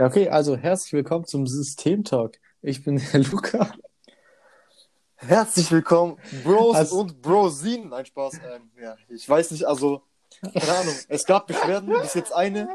[0.00, 2.40] Ja, okay, also herzlich willkommen zum Systemtalk.
[2.62, 3.70] Ich bin der Luca.
[5.16, 7.90] Herzlich willkommen, Bros Also- und Brosinen.
[7.90, 8.32] Nein, Spaß.
[8.36, 10.00] Ähm, ja, ich weiß nicht, also,
[10.40, 10.94] keine Ahnung.
[11.08, 12.70] Es gab Beschwerden, bis jetzt eine.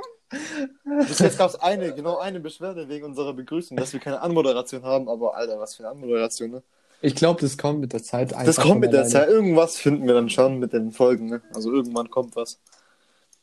[1.07, 4.83] Bis jetzt gab es eine, genau eine Beschwerde wegen unserer Begrüßung, dass wir keine Anmoderation
[4.83, 5.09] haben.
[5.09, 6.63] Aber, Alter, was für eine Anmoderation, ne?
[7.01, 8.45] Ich glaube, das kommt mit der Zeit einfach.
[8.45, 9.11] Das kommt mit der alleine.
[9.11, 9.29] Zeit.
[9.29, 11.41] Irgendwas finden wir dann schon mit den Folgen, ne?
[11.55, 12.59] Also, irgendwann kommt was.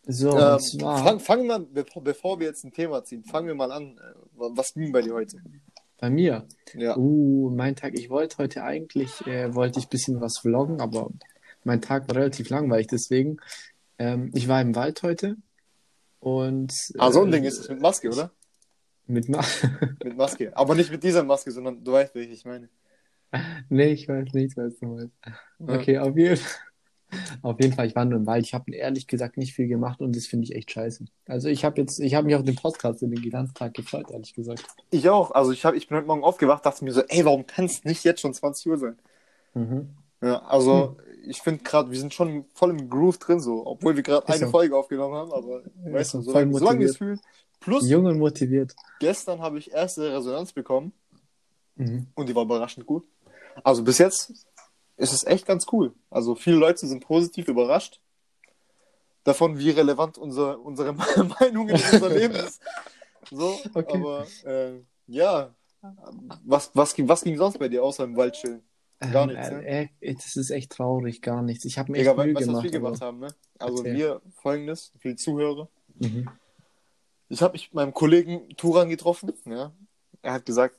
[0.07, 3.47] So, Ähm, und zwar fang, fangen wir, bevor, bevor wir jetzt ein Thema ziehen, fangen
[3.47, 3.99] wir mal an.
[3.99, 5.41] Äh, Was ging bei dir heute?
[6.03, 6.49] bei mir.
[6.75, 6.97] Ja.
[6.97, 7.95] Uh, mein Tag.
[7.95, 11.11] Ich wollte heute eigentlich, äh, wollte ich ein bisschen was vloggen, aber
[11.63, 13.37] mein Tag war relativ langweilig, deswegen.
[13.99, 15.37] Ähm, ich war im Wald heute
[16.19, 16.75] und.
[16.99, 18.33] Ah, so ein äh, Ding ist es mit Maske, oder?
[19.07, 19.45] Mit Ma
[20.03, 20.57] Mit Maske.
[20.57, 22.69] Aber nicht mit dieser Maske, sondern du weißt, welche ich meine.
[23.69, 25.15] Nee, ich weiß nicht, was du meinst.
[25.61, 25.75] Ja.
[25.77, 26.61] Okay, auf jeden Fall.
[27.43, 28.45] Auf jeden Fall, ich war nur im Wald.
[28.47, 31.05] Ich habe ehrlich gesagt nicht viel gemacht und das finde ich echt scheiße.
[31.27, 34.11] Also ich habe jetzt, ich habe mich auf den Podcast in den ganzen Tag gefreut,
[34.11, 34.65] ehrlich gesagt.
[34.91, 35.31] Ich auch.
[35.33, 37.85] Also ich, hab, ich bin heute Morgen aufgewacht, dachte mir so, ey, warum kann es
[37.85, 38.97] nicht jetzt schon 20 Uhr sein?
[39.55, 39.91] Mhm.
[40.23, 40.97] Ja, also
[41.27, 44.47] ich finde gerade, wir sind schon voll im Groove drin, so, obwohl wir gerade eine
[44.47, 44.51] so.
[44.51, 47.21] Folge aufgenommen haben, aber Ja, weißt du, so solange, solange es fühlen.
[47.61, 48.75] Plus, Jung und motiviert.
[49.01, 50.93] gestern habe ich erste Resonanz bekommen
[51.77, 52.07] Mhm.
[52.15, 53.05] und die war überraschend gut.
[53.65, 54.47] Also bis jetzt
[54.97, 55.93] ist es echt ganz cool.
[56.11, 58.01] Also viele Leute sind positiv überrascht
[59.25, 60.93] davon, wie relevant unser, unsere
[61.41, 62.61] Meinung in unser Leben ist.
[63.31, 63.93] So, Okay.
[63.93, 65.55] aber äh, ja,
[66.45, 68.63] was, was, ging- was ging sonst bei dir außer im Wald chillen?
[69.01, 71.65] Gar nichts, Ähm, äh, äh, das ist echt traurig, gar nichts.
[71.65, 72.65] Ich habe mir echt Digga, Mühe weißt du, was gemacht.
[72.65, 73.29] wir gemacht haben, ne?
[73.59, 73.95] Also Erzähl.
[73.95, 75.69] wir folgendes, für die Zuhörer.
[75.99, 76.29] Mhm.
[77.29, 79.73] Ich habe mich mit meinem Kollegen Turan getroffen, ja.
[80.21, 80.77] Er hat gesagt,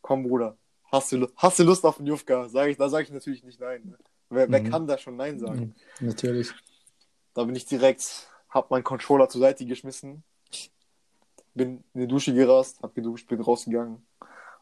[0.00, 0.56] komm Bruder,
[0.90, 2.48] hast du, hast du Lust auf einen Jufka?
[2.48, 3.82] Sag ich, da sage ich natürlich nicht nein.
[3.84, 3.98] Ne?
[4.30, 4.70] Wer, wer Mhm.
[4.70, 5.74] kann da schon nein sagen?
[6.00, 6.06] Mhm.
[6.08, 6.50] Natürlich.
[7.34, 10.22] Da bin ich direkt, hab meinen Controller zur Seite geschmissen,
[11.54, 14.04] bin in die Dusche gerast, hab geduscht, bin rausgegangen.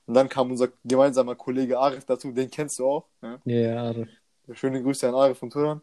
[0.06, 3.04] Und dann kam unser gemeinsamer Kollege Arif dazu, den kennst du auch.
[3.22, 3.38] Ja?
[3.44, 4.08] Ja, Arif.
[4.52, 5.82] Schöne Grüße an Arif von Turan.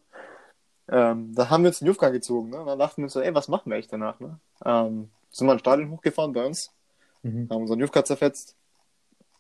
[0.87, 2.49] Ähm, da haben wir uns den Jufka gezogen.
[2.49, 2.59] Ne?
[2.59, 4.19] Und dann dachten wir uns so, ey, was machen wir echt danach?
[4.19, 4.39] Ne?
[4.63, 6.71] Ähm, sind wir ins Stadion hochgefahren bei uns,
[7.23, 7.47] Mhm.
[7.49, 8.55] haben unseren Jufka zerfetzt.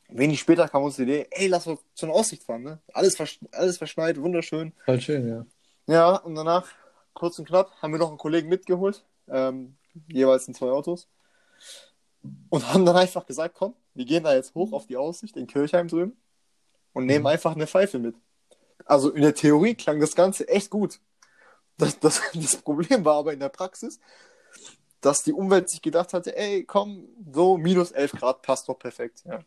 [0.09, 2.63] Wenig später kam uns die Idee, ey, lass uns zu einer Aussicht fahren.
[2.63, 2.79] Ne?
[2.93, 4.71] Alles, versch alles verschneit, wunderschön.
[4.85, 5.45] Voll schön, ja.
[5.87, 6.67] Ja, und danach,
[7.13, 9.75] kurz und knapp, haben wir noch einen Kollegen mitgeholt, ähm,
[10.07, 11.07] jeweils in zwei Autos.
[12.49, 15.47] Und haben dann einfach gesagt, komm, wir gehen da jetzt hoch auf die Aussicht in
[15.47, 16.17] Kirchheim drüben
[16.93, 17.27] und nehmen Mhm.
[17.27, 18.15] einfach eine Pfeife mit.
[18.85, 20.99] Also in der Theorie klang das Ganze echt gut.
[21.77, 23.99] Das, das, das Problem war aber in der Praxis,
[25.01, 29.23] dass die Umwelt sich gedacht hatte, ey, komm, so minus 11 Grad passt doch perfekt.
[29.25, 29.39] Ja.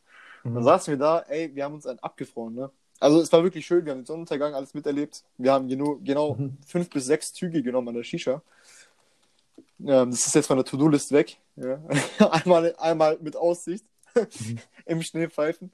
[0.54, 0.66] Dann Mhm.
[0.66, 2.70] saßen wir da, ey, wir haben uns einen abgefroren, ne?
[3.00, 5.22] Also es war wirklich schön, wir haben den Sonnenuntergang alles miterlebt.
[5.38, 6.58] Wir haben genau, genau Mhm.
[6.66, 8.42] fünf bis sechs Züge genommen an der Shisha.
[9.80, 11.38] Ähm, das ist jetzt von der To-Do-List weg.
[11.56, 11.80] Ja.
[12.32, 14.58] einmal, einmal mit Aussicht Mhm.
[14.86, 15.70] im Schnee pfeifen.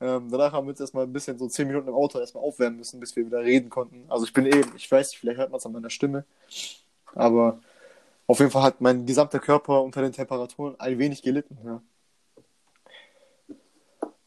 [0.00, 2.78] Ähm, danach haben wir uns erstmal ein bisschen so zehn Minuten im Auto erstmal aufwärmen
[2.78, 4.04] müssen, bis wir wieder reden konnten.
[4.08, 6.24] Also ich bin eben, ich weiß nicht, vielleicht hört man es an meiner Stimme,
[7.14, 7.60] aber
[8.26, 11.58] auf jeden Fall hat mein gesamter Körper unter den Temperaturen ein wenig gelitten.
[11.64, 11.82] Ja,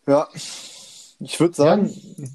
[0.08, 0.28] ja.
[0.34, 2.26] ich würde sagen, Ja,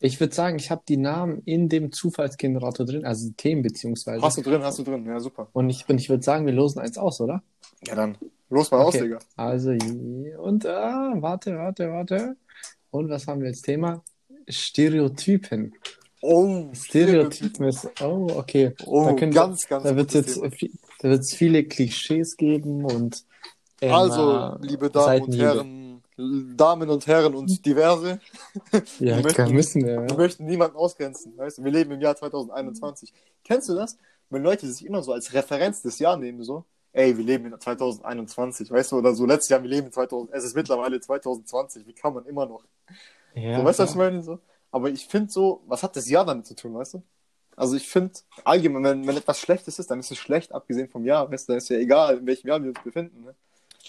[0.00, 4.22] ich würde sagen, ich habe die Namen in dem Zufallsgenerator drin, also die Themen beziehungsweise.
[4.22, 5.48] hast du drin, hast du drin, ja super.
[5.52, 7.42] Und ich, und ich würde sagen, wir losen eins aus, oder?
[7.86, 8.16] Ja dann,
[8.48, 9.04] los mal aus, Okay.
[9.04, 9.18] Digga.
[9.36, 9.70] Also,
[10.40, 12.36] und ah, warte, warte, warte.
[12.90, 14.02] Und was haben wir als Thema?
[14.48, 15.74] Stereotypen.
[16.20, 18.74] Oh, Stereotypen ist, oh, okay.
[18.86, 20.40] Oh, Da können- ganz, ganz Da wird es jetzt,
[21.00, 23.24] da wird's viele Klischees geben und
[23.80, 25.36] ähm, Also, äh, liebe Damen und.
[25.36, 25.87] Herren,
[26.18, 28.20] Damen und Herren und diverse,
[28.98, 30.16] Ja, wir möchten- müssen wir, wir ja.
[30.16, 31.36] möchten niemanden ausgrenzen.
[31.36, 33.12] Weißt du, wir leben im Jahr 2021.
[33.44, 33.96] Kennst du das?
[34.30, 37.58] Wenn Leute sich immer so als Referenz des Jahr nehmen, so, ey, wir leben in
[37.58, 41.86] 2021, weißt du, oder so, letztes Jahr, wir leben in 2000, es ist mittlerweile 2020,
[41.86, 42.64] wie kann man immer noch?
[43.34, 44.22] Ja, so, weißt du, was ich meine?
[44.22, 44.38] So?
[44.70, 47.02] Aber ich finde so, was hat das Jahr damit zu tun, weißt du?
[47.56, 48.12] Also ich finde,
[48.44, 51.52] allgemein, wenn, wenn etwas Schlechtes ist, dann ist es schlecht, abgesehen vom Jahr, weißt du,
[51.52, 53.22] dann ist ja egal, in welchem Jahr wir uns befinden.
[53.24, 53.34] Ne?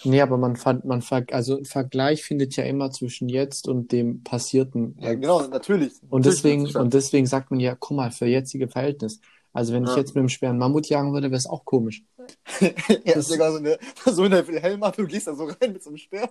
[0.04, 3.92] Nee, aber man, ver- man ver also ein Vergleich findet ja immer zwischen jetzt und
[3.92, 4.96] dem Passierten.
[5.00, 5.92] Ja, genau, natürlich.
[6.08, 9.20] Und Natürlich deswegen, und deswegen sagt man ja, guck mal, für jetzige Verhältnis.
[9.52, 9.96] Also wenn ich Ja.
[9.96, 12.02] jetzt mit einem schweren Mammut jagen würde, wäre es auch komisch.
[12.60, 15.90] ja, das- sogar so eine, so eine Helm du gehst da so rein mit so
[15.90, 16.30] einem Speer.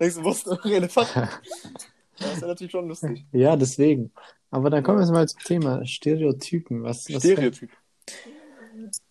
[0.00, 1.08] Denkst du, wo ist der Elefant?
[2.18, 3.26] Das ist ja natürlich schon lustig.
[3.32, 4.12] Ja, deswegen.
[4.50, 6.82] Aber dann kommen wir jetzt mal zum Thema Stereotypen.
[6.82, 7.70] Was, was Stereotyp.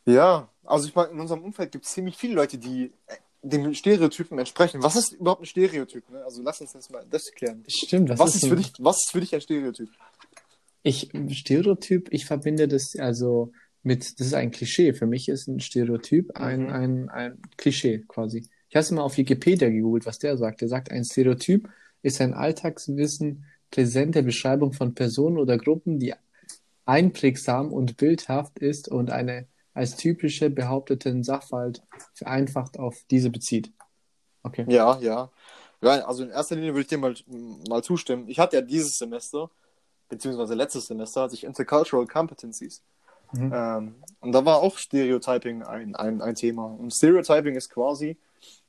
[0.05, 3.15] Ja, also ich meine, in unserem Umfeld gibt es ziemlich viele Leute, die äh,
[3.49, 4.81] dem Stereotypen entsprechen.
[4.81, 6.09] Was ist überhaupt ein Stereotyp?
[6.09, 6.23] Ne?
[6.23, 7.63] Also lass uns das mal das klären.
[7.67, 9.89] Stimmt, was, Was, ist für dich, was ist für dich ein Stereotyp?
[10.83, 13.51] Ich, Stereotyp, ich verbinde das also
[13.83, 14.93] mit, das ist ein Klischee.
[14.93, 16.69] Für mich ist ein Stereotyp ein, Mhm.
[16.69, 18.39] ein, ein Klischee quasi.
[18.39, 20.61] Ich Ich habe es mal auf Wikipedia gegoogelt, was der sagt.
[20.61, 21.69] Der sagt, ein Stereotyp
[22.01, 26.13] ist ein Alltagswissen präsente Beschreibung von Personen oder Gruppen, die
[26.85, 31.83] einprägsam und bildhaft ist und eine als typische behaupteten Sachverhalt
[32.13, 33.71] vereinfacht auf diese bezieht.
[34.41, 34.65] Okay.
[34.67, 35.29] Ja, ja.
[35.81, 37.13] Ja, also in erster Linie würde ich dir mal,
[37.69, 38.27] mal zustimmen.
[38.27, 39.51] Ich hatte ja dieses Semester,
[40.09, 42.81] beziehungsweise letztes Semester, hatte ich Intercultural Competencies.
[43.33, 43.51] Mhm.
[43.53, 46.65] Ähm, und da war auch Stereotyping ein, ein, ein Thema.
[46.65, 48.17] Und Stereotyping ist quasi,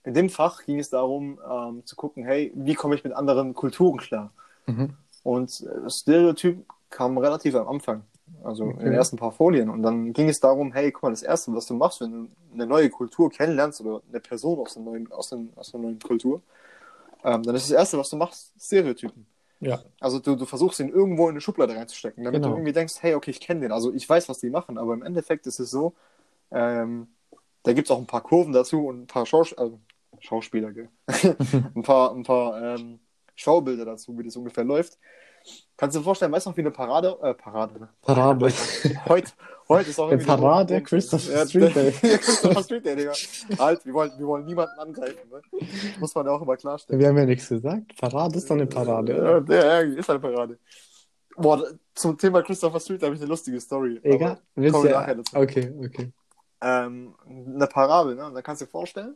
[0.04, 3.54] in dem Fach ging es darum, ähm, zu gucken, hey, wie komme ich mit anderen
[3.54, 4.32] Kulturen klar?
[4.66, 4.96] Mhm.
[5.22, 8.02] Und äh, Stereotyp kam relativ am Anfang,
[8.42, 8.94] also in den Okay.
[8.94, 9.70] ersten paar Folien.
[9.70, 12.28] Und dann ging es darum, hey, guck mal, das Erste, was du machst, wenn du
[12.54, 15.98] eine neue Kultur kennenlernst oder eine Person aus, einer neuen, aus, einer, aus einer neuen
[16.00, 16.42] Kultur,
[17.24, 19.26] ähm, dann ist das Erste, was du machst, Stereotypen.
[19.60, 19.82] Ja.
[20.00, 22.46] Also du, du versuchst ihn irgendwo in eine Schublade reinzustecken, damit Genau.
[22.46, 23.72] du irgendwie denkst, hey, okay, ich kenne den.
[23.72, 25.94] Also ich weiß, was die machen, aber im Endeffekt ist es so,
[26.50, 27.08] ähm,
[27.64, 29.80] da gibt es auch ein paar Kurven dazu und ein paar Schaus also,
[30.20, 30.90] Schauspieler, gell?
[31.74, 33.00] ein paar, ein paar ähm,
[33.34, 34.98] Schaubilder dazu, wie das ungefähr läuft.
[35.76, 37.88] Kannst du dir vorstellen, weißt du noch, wie eine Parade, äh, Parade, ne?
[38.00, 38.48] Parade.
[39.08, 39.32] Heute,
[39.68, 41.92] heute ist auch irgendwie der Parade Punkt- Christopher Ja, Street Day.
[42.18, 43.12] Christopher Street Day, Digga.
[43.58, 45.40] Halt, wir wollen, wir wollen niemanden angreifen, ne?
[46.00, 46.98] Muss man ja auch immer klarstellen.
[46.98, 47.94] Wir haben ja nichts gesagt.
[48.00, 50.58] Parade ist doch eine Parade, Ja, der ja, ist eine Parade.
[51.36, 51.62] Boah,
[51.94, 54.00] zum Thema Christopher Street habe ich eine lustige Story.
[54.02, 54.38] Egal.
[54.54, 55.00] Willst du wir ja...
[55.00, 55.36] nachher dazu.
[55.36, 56.10] Okay, okay.
[56.62, 58.24] Ähm, eine Parabel, ne?
[58.24, 59.14] Und dann kannst du dir vorstellen,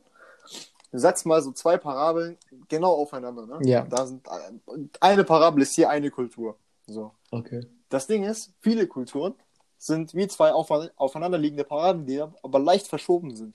[0.92, 2.36] du setzt mal so zwei Parabeln
[2.68, 3.58] genau aufeinander, ne?
[3.62, 3.82] Ja.
[3.84, 4.26] Da sind,
[4.66, 6.56] und eine Parabel ist hier eine Kultur.
[6.86, 7.12] So.
[7.30, 7.66] Okay.
[7.88, 9.34] Das Ding ist, viele Kulturen
[9.78, 13.54] sind wie zwei aufeinander- aufeinanderliegende Parabeln, die aber leicht verschoben sind.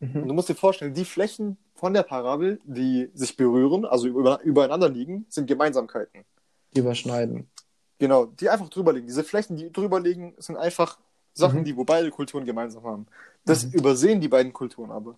[0.00, 0.28] Und Mhm.
[0.28, 4.88] du musst dir vorstellen, die Flächen von der Parabel, die sich berühren, also über, übereinander
[4.88, 6.24] liegen, sind Gemeinsamkeiten.
[6.74, 7.48] Die überschneiden.
[7.98, 9.06] Genau, die einfach drüber liegen.
[9.08, 10.98] Diese Flächen, die drüber liegen, sind einfach
[11.34, 11.64] Sachen, Mhm.
[11.64, 13.06] die wo beide Kulturen gemeinsam haben.
[13.44, 13.72] Das Mhm.
[13.72, 15.16] übersehen die beiden Kulturen aber.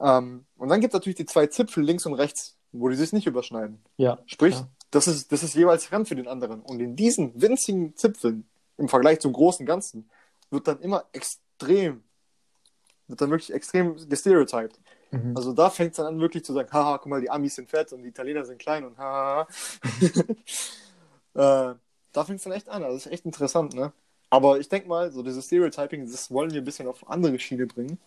[0.00, 3.12] Ähm, und dann gibt es natürlich die zwei Zipfel links und rechts, wo die sich
[3.12, 3.80] nicht überschneiden.
[3.96, 4.18] Ja.
[4.26, 4.68] Sprich, Ja.
[4.90, 6.60] das, ist, das ist jeweils fremd für den anderen.
[6.62, 8.46] Und in diesen winzigen Zipfeln,
[8.78, 10.08] im Vergleich zum großen Ganzen,
[10.50, 12.02] wird dann immer extrem,
[13.08, 14.78] wird dann wirklich extrem gestereotyped.
[15.10, 15.36] Mhm.
[15.36, 17.68] Also da fängt es dann an, wirklich zu sagen, haha, guck mal, die Amis sind
[17.68, 19.46] fett und die Italiener sind klein und haha.
[21.34, 21.74] äh,
[22.12, 22.82] da fängt es dann echt an.
[22.82, 23.92] Also das ist echt interessant, ne?
[24.30, 27.66] Aber ich denke mal, so dieses Stereotyping, das wollen wir ein bisschen auf andere Schiene
[27.66, 27.98] bringen.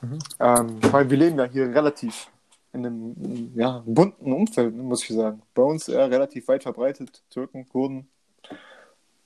[0.00, 0.18] Mhm.
[0.40, 2.28] Ähm, weil wir leben ja hier relativ
[2.72, 5.42] in einem ja, bunten Umfeld, muss ich sagen.
[5.54, 7.22] Bei uns eher relativ weit verbreitet.
[7.30, 8.08] Türken, Kurden,
[8.50, 8.56] ein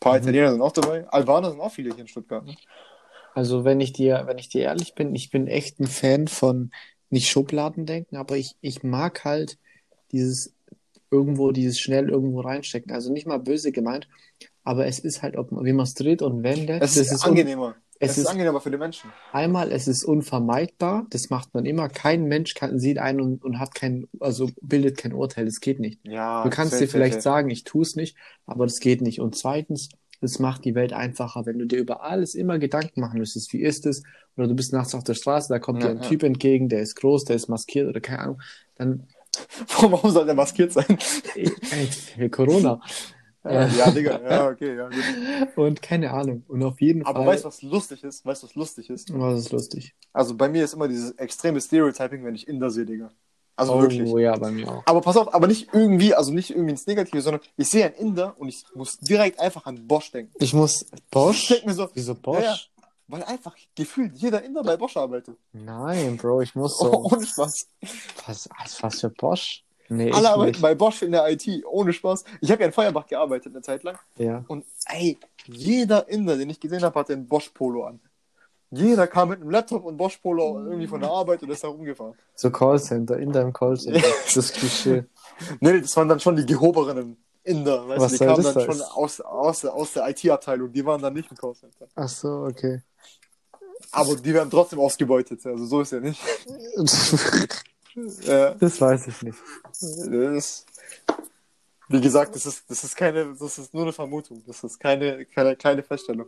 [0.00, 0.22] paar Mhm.
[0.22, 1.08] Italiener sind auch dabei.
[1.08, 2.44] Albaner sind auch viele hier in Stuttgart.
[2.44, 2.56] Ne?
[3.34, 6.70] Also wenn ich dir, wenn ich dir ehrlich bin, ich bin echt ein Fan von
[7.10, 9.58] nicht Schubladendenken, aber ich, ich mag halt
[10.12, 10.52] dieses
[11.10, 12.93] irgendwo, dieses schnell irgendwo reinstecken.
[12.93, 14.08] Also nicht mal böse gemeint,
[14.64, 16.82] aber es ist halt, ob wie man es dreht und wendet.
[16.82, 17.76] Es das ist, un- angenehmer.
[18.00, 19.12] Es Es, ist, ist- angenehmer für die Menschen.
[19.33, 21.89] Einmal, es ist unvermeidbar, das macht man immer.
[21.89, 25.81] Kein Mensch kann, sieht einen und, und hat kein, also bildet kein Urteil, das geht
[25.81, 26.00] nicht.
[26.05, 28.17] Ja, Du kannst safe, dir vielleicht safe, sagen, ich tue es nicht,
[28.47, 29.21] aber das geht nicht.
[29.21, 29.89] Und zweitens,
[30.21, 33.53] das macht die Welt einfacher, wenn du dir über alles immer Gedanken machen müsstest.
[33.53, 34.03] Wie ist es?
[34.37, 36.09] Oder du bist nachts auf der Straße, da kommt Ja, dir ein ja.
[36.09, 38.41] Typ entgegen, der ist groß, der ist maskiert oder keine Ahnung.
[38.77, 39.06] Dann,
[39.81, 40.99] Warum soll der maskiert sein?
[41.35, 42.81] ey, Corona.
[43.44, 45.56] Ja, ja, Digga, ja, okay, ja, gut.
[45.56, 46.44] Und keine Ahnung.
[46.49, 47.26] Und auf jeden Aber Fall.
[47.29, 48.26] weißt du, was lustig ist?
[48.26, 49.11] Weißt du, was lustig ist?
[49.12, 49.94] Oh, das ist lustig.
[50.12, 53.10] Also bei mir ist immer dieses extreme Stereotyping, wenn ich Inder sehe, Digga.
[53.56, 54.08] Also oh, wirklich.
[54.22, 54.82] ja, bei mir auch.
[54.86, 57.94] Aber pass auf, aber nicht irgendwie, also nicht irgendwie ins Negative, sondern ich sehe einen
[57.94, 60.32] Inder und ich muss direkt einfach an Bosch denken.
[60.39, 61.48] Ich muss Ich Bosch?
[61.48, 62.43] denke mir so, Wieso Bosch?
[62.43, 62.58] Ja, ja.
[63.08, 65.36] weil einfach gefühlt jeder Inder bei Bosch arbeitet.
[65.53, 66.93] Nein, Bro, ich muss Oh, so.
[67.17, 67.67] ohne Spaß.
[68.27, 69.65] Was, was, was für Bosch?
[69.89, 70.61] Nee, Alle arbeiten nicht.
[70.63, 72.25] bei Bosch in der IT, ohne Spaß.
[72.41, 73.99] Ich habe ja in Feuerbach gearbeitet eine Zeit lang.
[74.17, 74.45] Ja.
[74.49, 78.01] Und ey, jeder Inder, den ich gesehen habe, hatte einen Bosch-Polo an.
[78.71, 82.13] Jeder kam mit einem Laptop und Bosch-Polo irgendwie von der Arbeit und ist da rumgefahren.
[82.35, 84.03] So Callcenter, in deinem Callcenter.
[84.35, 85.05] Das Klischee.
[85.61, 88.83] Nee, das waren dann schon die gehobenen Inder, weißt Was du, die kamen dann schon
[88.83, 91.87] aus, aus, der- aus der IT-Abteilung, die waren dann nicht im Callcenter.
[91.95, 92.83] Ach so, okay.
[93.93, 96.21] Aber die werden trotzdem ausgebeutet, also so ist ja nicht.
[98.22, 99.38] Ja, Das weiß ich nicht.
[99.81, 100.67] das,
[101.88, 105.24] wie gesagt, das ist, das ist keine, das ist nur eine Vermutung, das ist keine,
[105.26, 106.26] keine kleine Feststellung.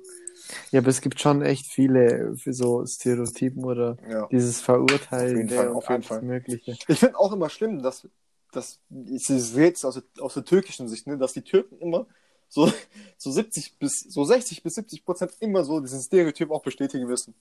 [0.71, 4.27] Ja, aber es gibt schon echt viele für so Stereotypen oder Ja.
[4.31, 6.23] dieses Verurteilen Auf jeden Fall, auf jeden Fall.
[6.23, 6.77] Mögliche.
[6.89, 8.09] Ich finde auch immer schlimm, dass,
[8.53, 12.07] dass ich sehe jetzt aus der, aus der türkischen Sicht, ne, dass die Türken immer
[12.49, 12.73] so,
[13.19, 17.35] so 70 bis, so 60 bis 70 Prozent immer so diesen Stereotyp auch bestätigen müssen.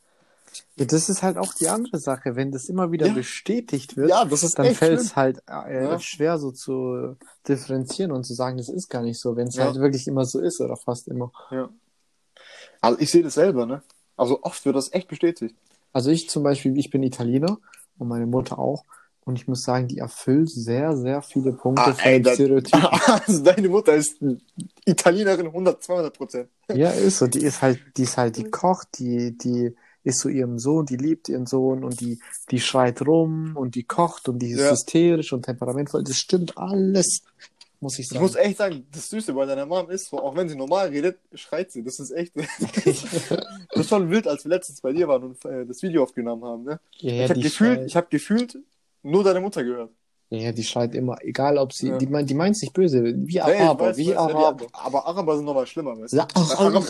[0.75, 2.35] Ja, das ist halt auch die andere Sache.
[2.35, 3.13] Wenn das immer wieder Ja.
[3.13, 5.99] bestätigt wird, Ja, dann fällt es halt äh, Ja.
[5.99, 7.15] schwer so zu
[7.47, 10.39] differenzieren und zu sagen, das ist gar nicht so, wenn es halt wirklich immer so
[10.39, 11.31] ist oder fast immer.
[11.51, 11.69] Ja.
[12.81, 13.83] Also ich sehe das selber, ne?
[14.15, 15.55] Also oft wird das echt bestätigt.
[15.93, 17.57] Also ich zum Beispiel, ich bin Italiener
[17.97, 18.85] und meine Mutter auch.
[19.25, 22.73] Und ich muss sagen, die erfüllt sehr, sehr viele Punkte Ah, von ey, Stereotyp.
[23.27, 24.17] Also deine Mutter ist
[24.85, 26.49] Italienerin 100, 200 Prozent.
[26.73, 27.27] Ja, ist so.
[27.27, 29.75] Die ist halt, die ist halt, die kocht, die, die
[30.09, 32.19] ist so ihrem Sohn, die liebt ihren Sohn und die,
[32.51, 34.71] die schreit rum und die kocht und die ist Ja.
[34.71, 36.03] hysterisch und temperamentvoll.
[36.03, 37.21] Das stimmt alles,
[37.79, 38.21] muss ich Ich sagen.
[38.21, 41.71] muss echt sagen, das Süße bei deiner Mom ist, auch wenn sie normal redet, schreit
[41.71, 41.83] sie.
[41.83, 42.33] Das ist echt.
[42.85, 46.43] das ist schon wild, als wir letztens bei dir waren und äh, das Video aufgenommen
[46.43, 46.63] haben.
[46.63, 46.79] Ne?
[46.97, 48.57] ja, ich ja, habe gefühlt, ich hab gefühlt
[49.03, 49.91] nur deine Mutter gehört.
[50.29, 51.97] ja, ja, die schreit immer, egal ob sie, Ja.
[51.97, 54.65] die meint, die meint nicht böse, wie Ja, ich Araber, weiß, wie weiß, ja, Araber.
[54.65, 56.17] die, aber Araber sind nochmal schlimmer, weißt du?
[56.17, 56.83] Ja, Araber,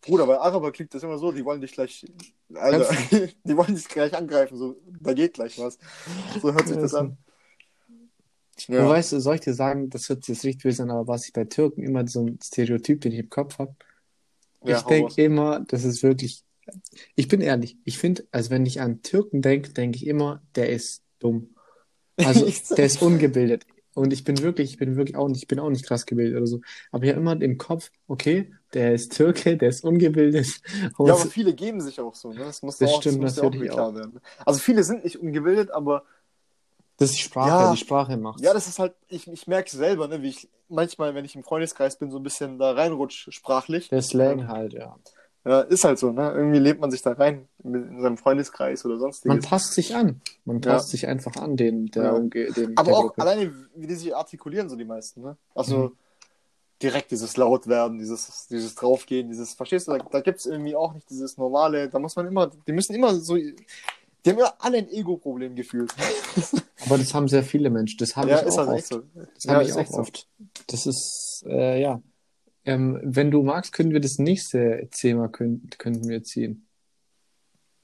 [0.00, 2.06] Bruder, bei Araber klingt das immer so, die wollen dich gleich.
[2.54, 2.94] Alter,
[3.44, 5.78] die wollen dich gleich angreifen, so, da geht gleich was.
[6.40, 7.18] So hört sich das an.
[8.66, 11.26] Du weißt, soll ich dir sagen, das hört sich jetzt richtig böse an, aber was
[11.26, 13.74] ich bei Türken immer so ein Stereotyp, den ich im Kopf habe,
[14.64, 16.44] Ja, ich denke immer, das ist wirklich.
[17.14, 20.70] Ich bin ehrlich, ich finde, also wenn ich an Türken denke, denke ich immer, der
[20.70, 21.54] ist dumm.
[22.16, 23.64] Also der ist ungebildet.
[23.98, 26.36] Und ich bin wirklich, ich bin wirklich auch nicht, ich bin auch nicht krass gebildet
[26.36, 26.60] oder so.
[26.92, 30.46] Aber ich habe immer im Kopf, okay, der ist Türke, der ist ungebildet.
[30.96, 32.38] Und Ja, aber viele geben sich auch so, ne?
[32.44, 34.20] Das muss Das auch, stimmt das muss ja auch klar werden.
[34.44, 36.04] Also viele sind nicht ungebildet, aber
[36.98, 37.70] das ist die Sprache, Ja.
[37.72, 38.40] die Sprache macht.
[38.40, 41.44] ja, das ist halt, ich, ich merke selber, ne, wie ich manchmal, wenn ich im
[41.44, 43.88] Freundeskreis bin, so ein bisschen da reinrutsche sprachlich.
[43.88, 44.96] Der Slang halt, ja.
[45.44, 46.32] Ja, ist halt so, ne?
[46.32, 49.44] Irgendwie lebt man sich da rein in, in seinem Freundeskreis oder Man sonstiges.
[49.46, 50.20] passt sich an.
[50.44, 50.72] Man Ja.
[50.74, 52.12] passt sich einfach an, den, der, Ja.
[52.14, 53.22] umge- dem, Aber der auch Gruppe.
[53.22, 55.36] alleine, wie die sich artikulieren, so die meisten, ne?
[55.54, 55.92] Also Mhm.
[56.82, 60.92] direkt dieses Lautwerden, dieses, dieses Draufgehen, dieses, verstehst du, da, da gibt es irgendwie auch
[60.92, 63.54] nicht dieses normale, da muss man immer, die müssen immer so, die
[64.26, 65.92] haben immer alle ein Ego-Problem gefühlt.
[66.86, 67.96] Aber das haben sehr viele Menschen.
[67.98, 68.86] Das habe ja, ich ist auch halt oft.
[68.86, 69.02] so.
[69.34, 69.98] Das Ja, habe ich auch echt so.
[69.98, 70.28] oft.
[70.68, 72.00] Das ist, äh, ja.
[72.64, 76.66] Ähm, wenn du magst, können wir das nächste Thema können, könnten wir ziehen.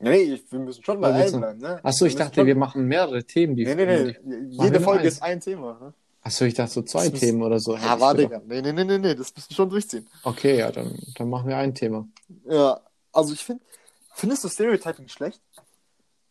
[0.01, 1.85] Nee, wir müssen schon bei wir einem so- bleiben, ne?
[1.85, 3.57] Achso, ich müssen dachte, schon- wir machen mehrere Themen.
[3.57, 4.17] Die Nee, nee, nee.
[4.25, 5.15] wir Jede Folge eins?
[5.15, 5.79] ist ein Thema.
[5.81, 5.95] Ne?
[6.21, 7.77] Achso, ich dachte so zwei Das Themen oder so.
[7.77, 8.23] Ja, warte.
[8.23, 8.43] Digga.
[8.47, 10.07] Nee, nee, nee, nee, nee, das müssen wir schon durchziehen.
[10.25, 12.07] Okay, ja, dann, dann machen wir ein Thema.
[12.49, 12.81] Ja,
[13.13, 13.63] also ich finde,
[14.15, 15.41] findest du Stereotyping schlecht?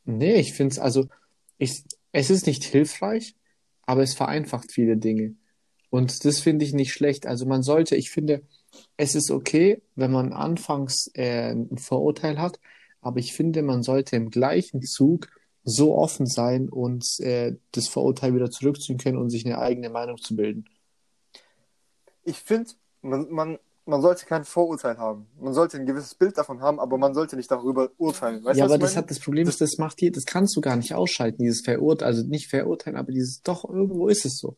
[0.06, 1.08] Nee, ich finde es, also,
[1.58, 3.36] ich, es ist nicht hilfreich,
[3.84, 5.36] aber es vereinfacht viele Dinge.
[5.94, 7.28] Und das finde ich nicht schlecht.
[7.28, 8.42] Also man sollte, ich finde,
[8.98, 12.60] es ist okay, wenn man anfangs äh, ein Vorurteil hat,
[13.00, 15.28] aber ich finde, man sollte im gleichen Zug
[15.64, 20.18] so offen sein und äh, das Vorurteil wieder zurückziehen können und sich eine eigene Meinung
[20.18, 20.66] zu bilden.
[22.24, 22.72] Ich finde,
[23.04, 25.28] man, man, man sollte kein Vorurteil haben.
[25.40, 28.44] Man sollte ein gewisses Bild davon haben, aber man sollte nicht darüber urteilen.
[28.44, 30.76] Weißt ja, aber das hat das Problem, ist, das macht dir, das kannst du gar
[30.76, 34.58] nicht ausschalten, dieses Verurteilen, also nicht verurteilen, aber dieses, doch, irgendwo ist es so.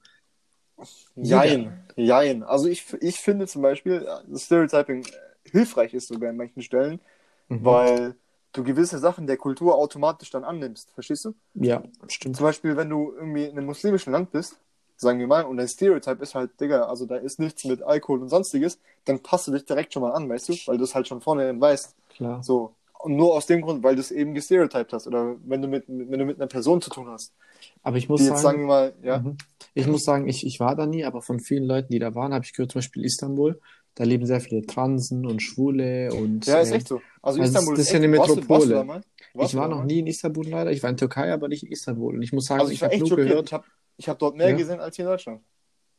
[1.15, 2.43] Jein, jein.
[2.43, 6.99] Also ich, ich finde zum Beispiel, dass Stereotyping äh, hilfreich ist sogar an manchen Stellen,
[7.47, 7.63] Mhm.
[7.63, 8.15] weil
[8.53, 10.89] du gewisse Sachen der Kultur automatisch dann annimmst.
[10.95, 11.35] Verstehst du?
[11.53, 12.35] Ja, stimmt.
[12.37, 14.57] Zum Beispiel, wenn du irgendwie in einem muslimischen Land bist,
[14.97, 18.21] sagen wir mal, und dein Stereotype ist halt, Digga, also da ist nichts mit Alkohol
[18.21, 20.53] und sonstiges, dann passt du dich direkt schon mal an, weißt du?
[20.65, 21.95] Weil du es halt schon vorne weißt.
[22.09, 22.41] Klar.
[22.43, 22.73] So.
[23.05, 25.05] Und nur aus dem Grund, weil du es eben gestereotyped hast.
[25.05, 27.33] Oder wenn du mit, wenn du mit einer Person zu tun hast.
[27.83, 29.19] Aber ich muss sagen wir mal, ja.
[29.19, 29.37] Mhm.
[29.75, 32.33] Ich muss sagen, ich, ich war da nie, aber von vielen Leuten, die da waren,
[32.33, 33.59] habe ich gehört, zum Beispiel Istanbul,
[33.93, 36.95] da leben sehr viele Transen und Schwule und Ja, ist äh, echt so.
[37.21, 38.75] Also also Istanbul das ist ja eine warst du- Metropole.
[38.87, 38.87] Warst du?
[38.87, 39.03] Warst
[39.45, 40.71] ich du war da noch nie in Istanbul leider.
[40.71, 42.15] Ich war in Türkei, aber nicht in Istanbul.
[42.15, 43.27] Und ich muss sagen, Also ich ich war habe nur schockiert.
[43.29, 43.65] gehört, Ich habe
[43.97, 44.55] ich hab dort mehr Ja.
[44.55, 45.41] gesehen als hier in Deutschland.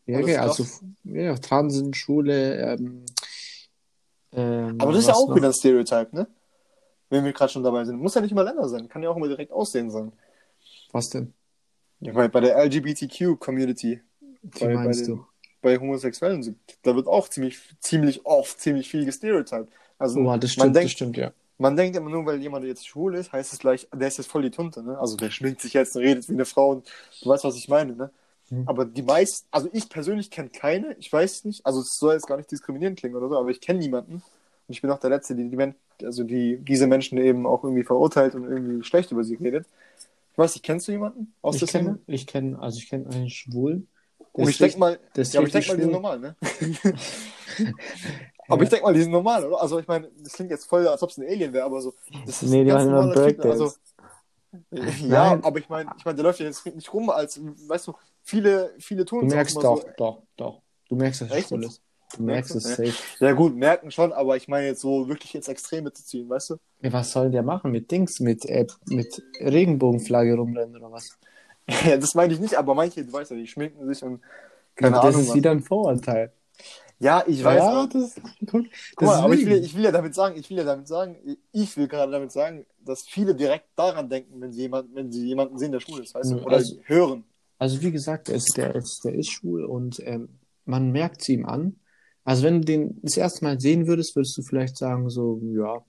[0.06, 0.64] ja, okay, also
[1.04, 3.04] ja, Transen, Schwule, ähm,
[4.32, 6.26] ähm, Aber das ist ja auch wieder ein Stereotype, ne?
[7.08, 8.00] Wenn wir gerade schon dabei sind.
[8.00, 8.88] Muss ja nicht mal Länder sein.
[8.88, 10.12] Kann ja auch immer direkt Aussehen sein.
[10.92, 11.32] Was denn?
[12.00, 14.00] Ja, bei, bei der LGBTQ-Community,
[14.42, 15.26] Wie Bei- bei meinst den- du?
[15.62, 19.68] bei Homosexuellen, da wird auch ziemlich, ziemlich oft ziemlich viel gestereotyped.
[19.98, 21.32] Also Oh, das man, stimmt, das denkt, stimmt, ja.
[21.58, 24.28] man denkt immer nur, weil jemand jetzt schwul ist, heißt es gleich, der ist jetzt
[24.30, 24.96] voll die Tunte, ne?
[24.98, 26.88] Also der schminkt sich jetzt und redet wie eine Frau und
[27.22, 28.10] du weißt, was ich meine, ne?
[28.50, 28.68] Mhm.
[28.68, 32.28] Aber die meisten, also ich persönlich kenne keine, ich weiß nicht, also es soll jetzt
[32.28, 34.22] gar nicht diskriminierend klingen oder so, aber ich kenne niemanden.
[34.68, 37.84] Und ich bin auch der Letzte, die, die also die diese Menschen eben auch irgendwie
[37.84, 39.66] verurteilt und irgendwie schlecht über sie redet.
[40.32, 41.84] Ich weiß nicht, kennst du jemanden aus Ich der Szene?
[41.84, 43.88] kenne, ich kenne, also ich kenne einen Schwulen.
[44.32, 44.98] Und ist ich denke mal,
[45.32, 46.36] ja, aber ich richtig denke mal, die sind normal, ne?
[48.48, 49.60] aber ich denke mal, die sind normal, oder?
[49.60, 51.94] Also ich meine, das klingt jetzt voll, als ob es ein Alien wäre, aber so.
[52.26, 53.50] Das Nee, die machen immer Breakdance.
[53.50, 53.72] Also,
[55.06, 55.44] ja, Nein.
[55.44, 58.74] aber ich meine, ich meine, der läuft ja jetzt nicht rum, als, weißt du, viele,
[58.78, 59.88] viele tun Du es merkst doch, so.
[59.96, 60.62] doch, doch.
[60.88, 61.82] Du merkst, dass Echt schwul ist.
[62.16, 62.92] Du merkst es safe.
[63.20, 66.50] Ja gut, merken schon, aber ich meine jetzt so wirklich ins Extreme zu ziehen, weißt
[66.50, 66.56] du?
[66.82, 71.18] Ja, was soll der machen mit Dings, mit, äh, mit Regenbogenflagge rumrennen oder was?
[71.84, 74.20] Ja, das meine ich nicht, aber manche, du weißt ja, die schminken sich und
[74.76, 75.20] keine das Ahnung.
[75.22, 75.34] ist was.
[75.34, 76.32] wieder ein Vorurteil.
[77.00, 77.56] Ja, ich weiß.
[77.58, 78.14] ja, aber- das,
[78.48, 80.86] guck, Guck mal, aber ich will, ich will ja damit sagen, ich will ja damit
[80.86, 81.16] sagen,
[81.52, 85.26] ich will gerade damit sagen, dass viele direkt daran denken, wenn sie, jemand, wenn sie
[85.26, 86.36] jemanden sehen, der schwul ist, weißt du?
[86.44, 87.24] Oder also- hören.
[87.58, 90.28] Also wie gesagt, er ist, der, ist, der ist schwul und ähm,
[90.66, 91.80] man merkt es ihm an.
[92.26, 95.82] Also wenn du den das erste Mal sehen würdest, würdest du vielleicht sagen, so, ja,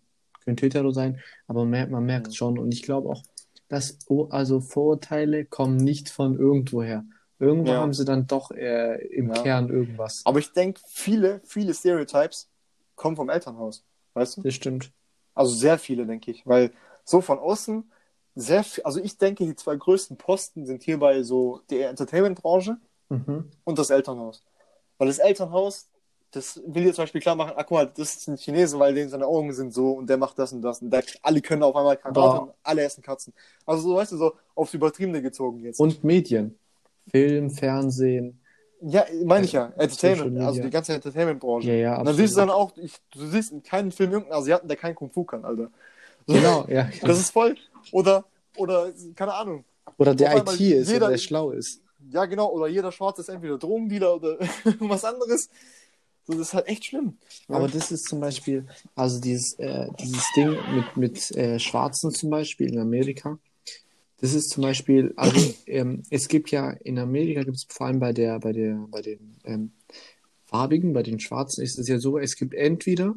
[0.46, 2.58] könnte hetero sein, aber man merkt, man merkt schon.
[2.60, 3.24] Und ich glaube auch,
[3.68, 3.98] dass
[4.30, 7.04] also Vorurteile kommen nicht von irgendwoher.
[7.40, 7.82] Irgendwo Ja.
[7.82, 9.42] haben sie dann doch äh, im Ja.
[9.44, 10.22] Kern irgendwas.
[10.26, 12.50] Aber ich denke, viele, viele Stereotypes
[12.96, 14.42] kommen vom Elternhaus, weißt du?
[14.44, 14.92] Das stimmt.
[15.34, 16.46] Also sehr viele, denke ich.
[16.46, 16.72] Weil
[17.04, 17.92] so von außen
[18.36, 22.78] sehr viel, also ich denke, die zwei größten Posten sind hierbei so die Entertainment-Branche
[23.10, 23.50] Mhm.
[23.64, 24.44] und das Elternhaus.
[24.98, 25.90] Weil das Elternhaus,
[26.32, 28.94] das will dir zum Beispiel klar machen, ah, guck mal, das ist ein Chinese, weil
[28.94, 31.64] denen seine Augen sind so und der macht das und das und der, alle können
[31.64, 33.34] auf einmal und alle essen Katzen.
[33.66, 35.80] Also so, weißt du, so aufs Übertriebene gezogen jetzt.
[35.80, 36.58] Und Medien.
[37.10, 38.40] Film, Fernsehen.
[38.82, 41.70] ja, meine ich ja, Social Entertainment, also die ganze Entertainment-Branche.
[41.70, 42.78] Ja, ja, Und dann siehst du absolut.
[42.78, 45.46] dann auch, ich, du siehst in keinem Film irgendeinen Asiaten, der kein Kung Fu kann,
[45.46, 45.72] Alter.
[46.28, 46.90] So, Genau, ja.
[47.02, 47.56] Das ist voll.
[47.94, 48.26] Oder,
[48.58, 49.64] oder, keine Ahnung.
[49.98, 51.82] Oder der IT ist jeder- oder der schlau ist.
[52.12, 52.52] Ja, genau.
[52.52, 54.38] Oder jeder Schwarze ist entweder Drogendealer oder
[54.80, 55.50] was anderes.
[56.28, 57.18] Das ist halt echt schlimm.
[57.48, 58.66] Aber das ist zum Beispiel,
[58.96, 63.40] also dieses, äh, dieses Ding mit, mit äh, Schwarzen zum Beispiel in Amerika.
[64.20, 68.00] Das ist zum Beispiel, also ähm, es gibt ja in Amerika gibt es vor allem
[68.00, 69.72] bei der, bei der, bei den ähm,
[70.46, 73.16] Farbigen, bei den Schwarzen ist es ja so, es gibt entweder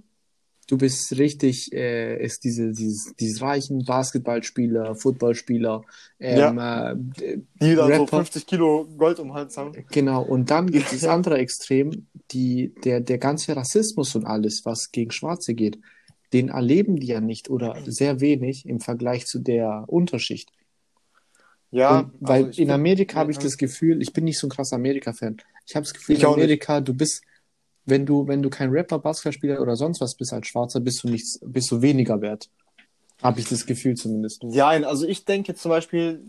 [0.70, 5.82] du bist richtig, äh, ist diese, dieses, dieses reichen Basketballspieler, Footballspieler,
[6.20, 8.18] ähm, äh, die da so Rapper.
[8.18, 9.72] 50 Kilo Gold um den Hals haben.
[9.90, 11.14] Genau, und dann gibt es das Ja.
[11.14, 15.78] andere Extrem, die, der, der ganze Rassismus und alles, was gegen Schwarze geht,
[16.32, 20.52] den erleben die ja nicht oder sehr wenig im Vergleich zu der Unterschicht.
[21.72, 23.42] Ja, und, weil also in Amerika habe ich ja.
[23.42, 25.38] das Gefühl, ich bin nicht so ein krasser Amerika-Fan.
[25.66, 26.44] Ich habe das Gefühl, in auch nicht.
[26.44, 27.22] Amerika, du bist,
[27.90, 31.08] wenn du, wenn du kein Rapper, Basketballspieler oder sonst was bist als Schwarzer, bist du
[31.08, 32.48] nichts, bist du weniger wert.
[33.22, 34.42] Habe ich das Gefühl zumindest.
[34.44, 36.22] Ja, also ich denke zum Beispiel,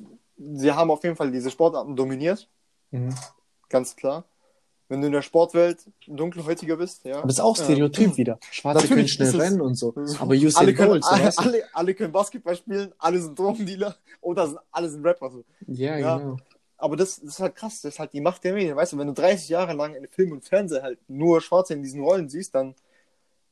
[0.56, 2.50] sie haben auf jeden Fall diese Sportarten dominiert,
[2.92, 3.16] Mhm.
[3.70, 4.26] ganz klar.
[4.90, 7.20] Wenn du in der Sportwelt dunkelhäutiger bist, ja.
[7.20, 8.38] Aber das ist auch äh, Stereotyp wieder.
[8.52, 9.94] Schwarze können schnell rennen und so.
[10.04, 10.20] so.
[10.20, 14.48] Aber Usain alle können, Bolt, alle, alle, alle können Basketball spielen, alle sind Drogendealer oder
[14.48, 15.32] sind, alle sind Rapper.
[15.32, 15.46] So.
[15.68, 16.18] Ja, Ja.
[16.18, 16.38] genau.
[16.82, 18.76] Aber das, das ist halt krass, das ist halt die Macht der Medien.
[18.76, 21.84] Weißt du, wenn du 30 Jahre lang in Film und Fernsehen halt nur Schwarze in
[21.84, 22.76] diesen Rollen siehst, dann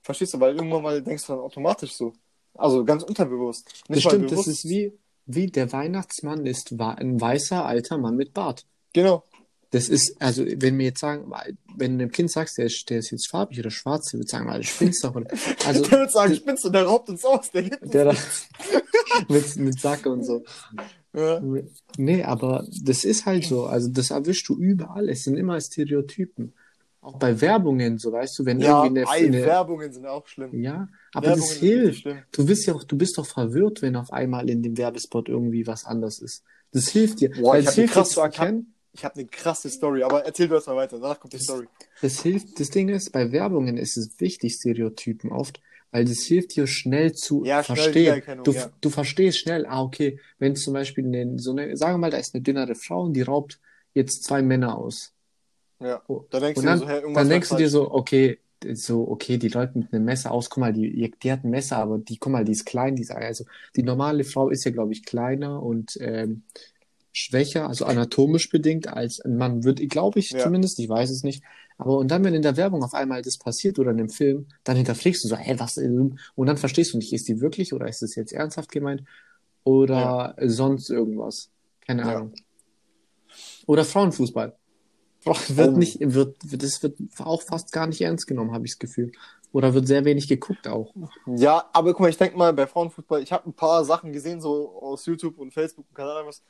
[0.02, 2.14] verstehst du, weil irgendwann mal denkst du dann automatisch so.
[2.56, 3.84] Also ganz unterbewusst.
[3.88, 4.48] Das Nicht mal stimmt, das bewusst.
[4.48, 4.94] ist wie,
[5.28, 8.66] wie der Weihnachtsmann ist ein weißer alter Mann mit Bart.
[8.94, 9.24] Genau.
[9.72, 11.32] Das ist, also, wenn wir jetzt sagen,
[11.76, 14.30] wenn du dem Kind sagst, der ist, der ist jetzt farbig oder schwarz, der wird
[14.30, 15.16] sagen, Alter, spinnst doch.
[15.16, 15.30] Oder,
[15.68, 18.16] also, der wird sagen, spinnst du, der raubt uns aus, der gibt uns der da
[19.30, 20.44] mit, mit Sacke und so.
[21.14, 21.42] Ja.
[21.98, 23.66] Nee, aber das ist halt so.
[23.66, 25.10] Also, das erwischst du überall.
[25.10, 26.54] Es sind immer Stereotypen.
[27.02, 30.28] Auch bei Werbungen, so weißt du, wenn Ja, irgendwie eine, ey, eine Werbungen sind auch
[30.28, 30.62] schlimm.
[30.62, 32.06] ja, aber Werbungen das hilft.
[32.34, 35.66] Du bist ja auch, du bist doch verwirrt, wenn auf einmal in dem Werbespot irgendwie
[35.66, 36.44] was anders ist.
[36.74, 37.30] Das hilft dir.
[37.32, 38.74] Boah, weil ich es hab hilft dir krass- zu erkennen.
[38.92, 41.46] Ich habe eine krasse Story, aber erzähl du erst mal weiter, danach kommt die Das-
[41.46, 41.68] Story.
[42.02, 46.56] Das hilft, das Ding ist, bei Werbungen ist es wichtig, Stereotypen oft, weil das hilft
[46.56, 47.96] dir schnell zu Ja, schnell verstehen.
[47.96, 48.72] Wiedererkennung, Du, ja.
[48.82, 52.18] du verstehst schnell, ah, okay, wenn zum Beispiel eine, so eine, sagen wir mal, da
[52.18, 53.60] ist eine dünnere Frau und die raubt
[53.94, 55.14] jetzt zwei Männer aus.
[55.80, 56.02] Ja.
[56.08, 58.40] Oh, Da denkst Und du dir dann, so, hey, dann denkst du dir so, okay,
[58.74, 61.78] so, okay, die läuft mit einem Messer aus, guck mal, die, die hat ein Messer,
[61.78, 64.72] aber die, guck mal, die ist klein, die ist, also, die normale Frau ist ja,
[64.72, 66.44] glaube ich, kleiner und, ähm,
[67.14, 70.40] schwächer, also anatomisch bedingt als ein Mann wird, glaube ich Ja.
[70.40, 71.44] zumindest, ich weiß es nicht.
[71.80, 74.48] Aber und dann, wenn in der Werbung auf einmal das passiert oder in einem Film,
[74.66, 75.78] dann hinterfragst du so, hä, was?
[75.78, 79.04] Und dann verstehst du nicht, ist die wirklich oder ist es jetzt ernsthaft gemeint
[79.64, 81.50] oder sonst irgendwas?
[81.88, 82.16] Keine Ja.
[82.18, 82.34] Ahnung.
[83.66, 84.56] Oder Frauenfußball.
[85.24, 85.78] Wird Oh.
[85.78, 89.12] nicht, wird, wird, das wird auch fast gar nicht ernst genommen, habe ich das Gefühl.
[89.52, 90.94] Oder wird sehr wenig geguckt auch.
[91.28, 94.42] Ja, aber guck mal, ich denke mal, bei Frauenfußball, ich habe ein paar Sachen gesehen,
[94.42, 96.44] so aus YouTube und Facebook und keine Ahnung was.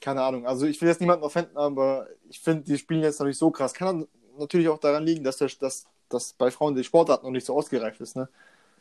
[0.00, 0.46] Keine Ahnung.
[0.46, 3.50] Also ich will jetzt niemanden offenden, aber ich finde, die spielen jetzt noch nicht so
[3.50, 3.74] krass.
[3.74, 4.06] Kann
[4.38, 7.54] natürlich auch daran liegen, dass, der, dass, dass bei Frauen die Sportart noch nicht so
[7.56, 8.28] ausgereift ist, ne?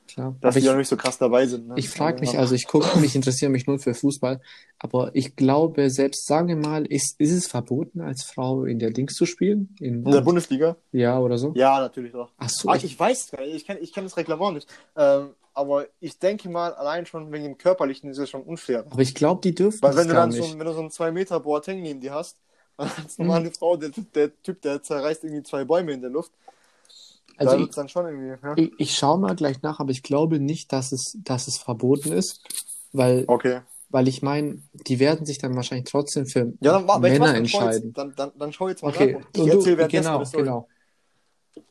[0.07, 0.35] Klar.
[0.39, 1.67] Dass Aber die noch ich, nicht so krass dabei sind.
[1.67, 1.73] Ne?
[1.77, 4.39] ich frage mich, also ich gucke mich, interessiere mich nur für Fußball,
[4.79, 8.91] aber ich glaube, selbst sagen wir mal, ist, ist es verboten, als Frau in der
[8.91, 9.75] Dings zu spielen?
[9.81, 10.77] In, In der Bundesliga?
[10.93, 11.51] ja, oder so?
[11.55, 12.31] Ja, natürlich doch.
[12.37, 14.69] Ach so, ich, ich weiß gar nicht, ich kenne ich kenn das Reglement nicht.
[14.95, 18.85] Ähm, aber ich denke mal, allein schon wegen dem Körperlichen ist es schon unfair.
[18.89, 20.41] aber ich glaube, die dürfen Weil wenn du dann nicht.
[20.41, 22.37] so, wenn du so einen 2 Meter Boateng neben dir hast,
[22.77, 26.31] als normale Frau, der, der Typ, der zerreißt irgendwie zwei Bäume in der Luft,
[27.37, 28.47] Also da ich, dann schon irgendwie.
[28.47, 28.55] Ja?
[28.55, 32.11] ich, ich schaue mal gleich nach, aber ich glaube nicht, dass es, dass es verboten
[32.11, 32.41] ist,
[32.93, 33.61] weil, Okay.
[33.89, 37.87] weil ich meine, die werden sich dann wahrscheinlich trotzdem für Ja, dann, Männer entscheiden.
[37.87, 39.27] jetzt, dann, dann, dann schau jetzt mal Okay, nach.
[39.33, 40.67] Ich und erzähl du, währenddessen genau, genau.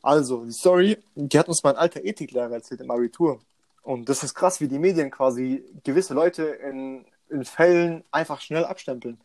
[0.01, 3.39] Also, die Story, die hat uns mein alter Ethiklehrer erzählt im Abitur.
[3.83, 8.65] Und das ist krass, wie die Medien quasi gewisse Leute in, in Fällen einfach schnell
[8.65, 9.17] abstempeln.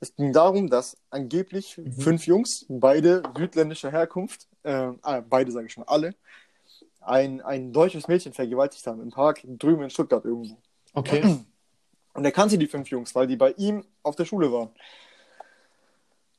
[0.00, 1.92] Es ging darum, dass angeblich Mhm.
[1.92, 6.14] fünf Jungs, beide südländischer Herkunft, äh, ah, beide sage ich schon alle,
[7.00, 10.56] ein, ein deutsches Mädchen vergewaltigt haben im Park drüben in Stuttgart irgendwo.
[10.94, 11.22] Okay.
[12.14, 14.70] Und er kannte die fünf Jungs, weil die bei ihm auf der Schule waren.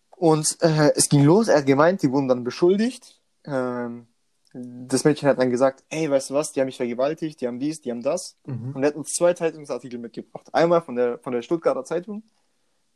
[0.09, 3.19] Und äh, es ging los, er hat gemeint, die wurden dann beschuldigt.
[3.45, 4.07] Ähm,
[4.53, 7.57] das Mädchen hat dann gesagt, ey, weißt du was, die haben mich vergewaltigt, die haben
[7.57, 8.35] dies, die haben das.
[8.45, 8.73] Mhm.
[8.75, 10.53] Und er hat uns zwei Zeitungsartikel mitgebracht.
[10.53, 12.23] Einmal von der, von der Stuttgarter Zeitung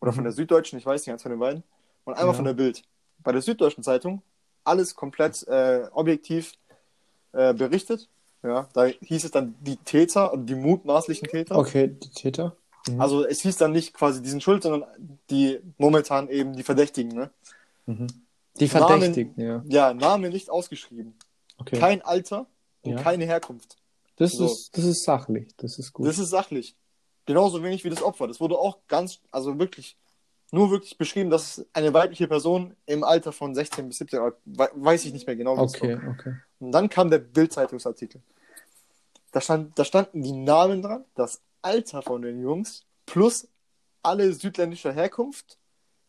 [0.05, 1.63] oder von der Süddeutschen, ich weiß nicht, eins von den beiden.
[2.03, 2.33] Und einmal Ja.
[2.33, 2.83] von der Bild.
[3.23, 4.21] Bei der Süddeutschen Zeitung
[4.63, 6.53] alles komplett äh, objektiv
[7.33, 8.07] äh, berichtet.
[8.43, 11.57] Ja, da hieß es dann die Täter und die mutmaßlichen Täter.
[11.57, 12.55] Okay, die Täter.
[12.87, 13.01] Mhm.
[13.01, 14.87] Also es hieß dann nicht quasi, die sind schuld, sondern
[15.31, 17.11] die momentan eben die Verdächtigen.
[17.17, 17.31] Ne?
[17.87, 18.05] Mhm.
[18.59, 19.63] Die Namen- Verdächtigen, ja.
[19.67, 21.15] Ja, Name nicht ausgeschrieben.
[21.57, 21.79] Okay.
[21.79, 22.45] Kein Alter
[22.83, 23.01] und Ja.
[23.01, 23.77] keine Herkunft.
[24.17, 24.45] das, so.
[24.45, 26.07] ist, das ist sachlich, das ist gut.
[26.07, 26.75] Das ist sachlich.
[27.25, 28.27] Genauso wenig wie das Opfer.
[28.27, 29.97] Das wurde auch ganz, also wirklich,
[30.51, 34.69] nur wirklich beschrieben, dass eine weibliche Person im Alter von 16 bis 17, oder we-
[34.75, 35.57] weiß ich nicht mehr genau.
[35.57, 36.09] wie okay, war.
[36.11, 36.35] okay.
[36.59, 38.21] Und dann kam der Bild-Zeitungsartikel.
[39.31, 43.47] Da, stand, da standen die Namen dran, das Alter von den Jungs plus
[44.03, 45.57] alle südländischer Herkunft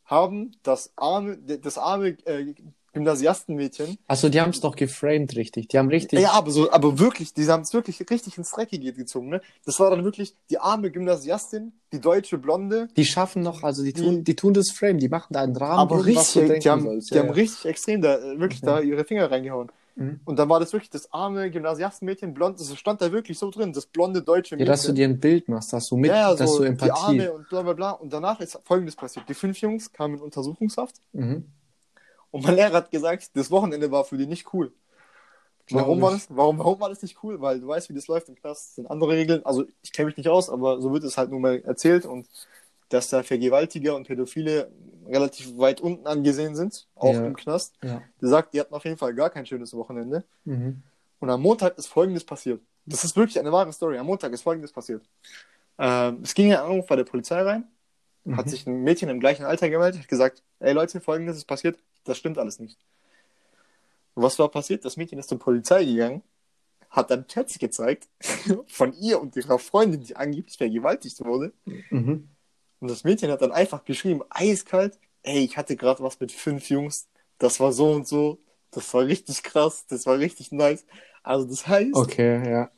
[0.04, 2.54] haben das arme, das arme äh,
[2.96, 3.98] Gymnasiastenmädchen.
[4.06, 5.68] Also die haben es doch geframed richtig.
[5.68, 6.20] Die haben richtig.
[6.20, 9.40] Ja, aber so, aber wirklich, die haben es wirklich richtig ins Dreckige gezogen, ne?
[9.64, 13.92] Das war dann wirklich die arme Gymnasiastin, die deutsche Blonde, Die schaffen noch, also die
[13.92, 16.68] Die- tun, die tun das Frame, die machen da einen Rahmen, aber du richtig, die
[16.70, 17.10] haben, sollst.
[17.10, 17.34] die Ja, haben ja.
[17.34, 18.66] richtig extrem da, äh, wirklich Mhm.
[18.66, 19.70] da ihre Finger reingehauen.
[19.98, 20.20] Mhm.
[20.26, 23.72] Und dann war das wirklich das arme Gymnasiastenmädchen, blond, das stand da wirklich so drin,
[23.72, 24.66] das blonde deutsche Ja, Mädchen.
[24.72, 26.68] dass du dir ein Bild machst, dass du mit, ja, ja, dass so du die
[26.70, 26.90] Empathie.
[26.92, 27.90] Arme und bla bla bla.
[27.92, 29.26] Und danach ist folgendes passiert.
[29.28, 31.46] Die fünf Jungs kamen in Untersuchungshaft Mhm.
[32.30, 34.72] Und mein Lehrer hat gesagt, das Wochenende war für die nicht cool.
[35.70, 37.40] Warum war, das, warum, warum war das nicht cool?
[37.40, 38.68] Weil du weißt, wie das läuft im Knast.
[38.68, 39.44] Das sind andere Regeln.
[39.44, 42.28] Also ich kenne mich nicht aus, aber so wird es halt nun mal erzählt und
[42.88, 44.70] dass da Vergewaltiger und Pädophile
[45.08, 47.26] relativ weit unten angesehen sind, auch Ja.
[47.26, 47.74] im Knast.
[47.82, 48.00] Ja.
[48.20, 50.22] Der sagt, die hatten auf jeden Fall gar kein schönes Wochenende.
[50.44, 50.82] Mhm.
[51.18, 52.60] Und am Montag ist Folgendes passiert.
[52.84, 53.98] Das ist wirklich eine wahre Story.
[53.98, 55.02] Am Montag ist Folgendes passiert.
[55.78, 57.64] Ähm, es ging ein Anruf bei der Polizei rein.
[58.22, 58.36] Mhm.
[58.36, 61.76] Hat sich ein Mädchen im gleichen Alter gemeldet, hat gesagt, ey Leute, Folgendes ist passiert.
[62.06, 62.78] Das stimmt alles nicht.
[64.14, 64.84] Und was war passiert?
[64.84, 66.22] Das Mädchen ist zur Polizei gegangen,
[66.88, 68.08] hat dann Chats gezeigt
[68.68, 71.52] von ihr und ihrer Freundin, die angeblich vergewaltigt wurde.
[71.90, 72.28] Mhm.
[72.80, 76.70] Und das Mädchen hat dann einfach geschrieben, eiskalt, ey, ich hatte gerade was mit fünf
[76.70, 78.38] Jungs, das war so und so,
[78.70, 80.86] das war richtig krass, das war richtig nice.
[81.22, 82.70] Also das heißt, Okay, ja.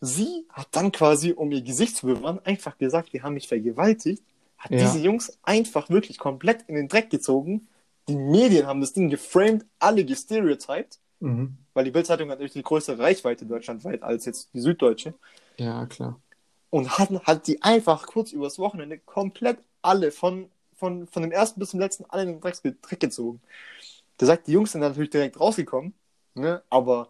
[0.00, 4.22] sie hat dann quasi, um ihr Gesicht zu bewahren, einfach gesagt, die haben mich vergewaltigt,
[4.58, 4.78] hat Ja.
[4.78, 7.68] diese Jungs einfach wirklich komplett in den Dreck gezogen.
[8.08, 11.56] Die Medien haben das Ding geframed, alle gestereotyped, Mhm.
[11.72, 15.14] weil die Bildzeitung hat natürlich die größere Reichweite deutschlandweit als jetzt die Süddeutsche.
[15.56, 16.20] Ja, klar.
[16.70, 21.60] und hat, hat die einfach kurz übers Wochenende komplett alle von, von, von dem ersten
[21.60, 23.40] bis zum letzten alle in den Drecks, Dreck gezogen.
[24.18, 25.94] Der sagt, die Jungs sind natürlich direkt rausgekommen,
[26.34, 26.62] ne?
[26.70, 27.08] aber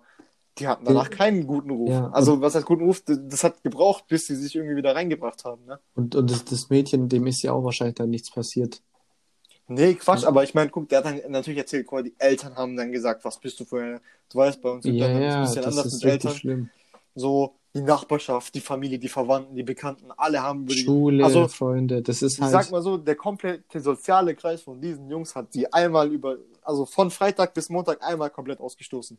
[0.59, 1.89] die hatten danach keinen guten Ruf.
[1.89, 3.01] Ja, also, was heißt guten Ruf?
[3.07, 5.65] Das, das hat gebraucht, bis sie sich irgendwie wieder reingebracht haben.
[5.65, 5.79] Ne?
[5.95, 8.83] Und, und das, das Mädchen, dem ist ja auch wahrscheinlich dann nichts passiert.
[9.75, 12.57] Nee, Quatsch, aber ich meine, guck, der hat dann natürlich erzählt, guck mal, die Eltern
[12.57, 15.23] haben dann gesagt, was bist du für eine, du weißt, bei uns sind Ja, ein
[15.23, 16.35] ja, bisschen das anders ist mit Eltern.
[16.35, 16.71] schlimm.
[17.15, 21.49] So, die Nachbarschaft, die Familie, die Verwandten, die Bekannten, alle haben über die Schule, Also,
[21.49, 22.53] Freunde, das ist Ich halt.
[22.53, 26.87] sag mal so, der komplette soziale Kreis von diesen Jungs hat die einmal über, also
[26.87, 29.19] von Freitag bis Montag einmal komplett ausgestoßen.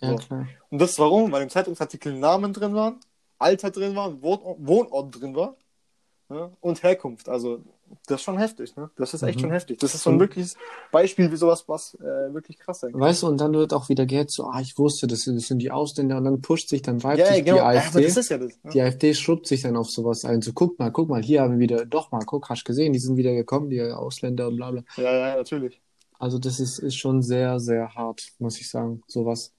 [0.00, 0.16] ja, so.
[0.16, 0.46] klar.
[0.70, 1.30] Und das warum?
[1.32, 2.98] Weil im Zeitungsartikel Namen drin waren,
[3.38, 5.56] Alter drin war, Wohnort, Wohnort drin war
[6.28, 6.52] ne?
[6.60, 7.28] und Herkunft.
[7.28, 7.62] Also
[8.06, 8.90] das ist schon heftig, ne?
[8.96, 9.42] Das ist echt Mhm.
[9.42, 9.78] schon heftig.
[9.78, 10.56] Das ist so ein Und- wirkliches
[10.90, 13.00] Beispiel, wie sowas was äh, wirklich krass sein kann.
[13.00, 15.46] Weißt du, und dann wird auch wieder gehört, so, ah, ich wusste, das sind, das
[15.46, 17.42] sind die Ausländer, und dann pusht sich, dann Ja, sich ja, genau.
[17.54, 18.02] die Ja, AfD.
[18.04, 18.52] das ist ja das.
[18.62, 18.70] Ne?
[18.72, 20.42] Die AfD schrubbt sich dann auf sowas ein.
[20.42, 22.98] So, guck mal, guck mal, hier haben wir wieder, doch mal, guck, hast gesehen, die
[22.98, 24.82] sind wieder gekommen, die Ausländer und bla bla.
[24.96, 25.80] Ja, ja, natürlich.
[26.18, 29.52] Also das ist, ist schon sehr, sehr hart, muss ich sagen, sowas.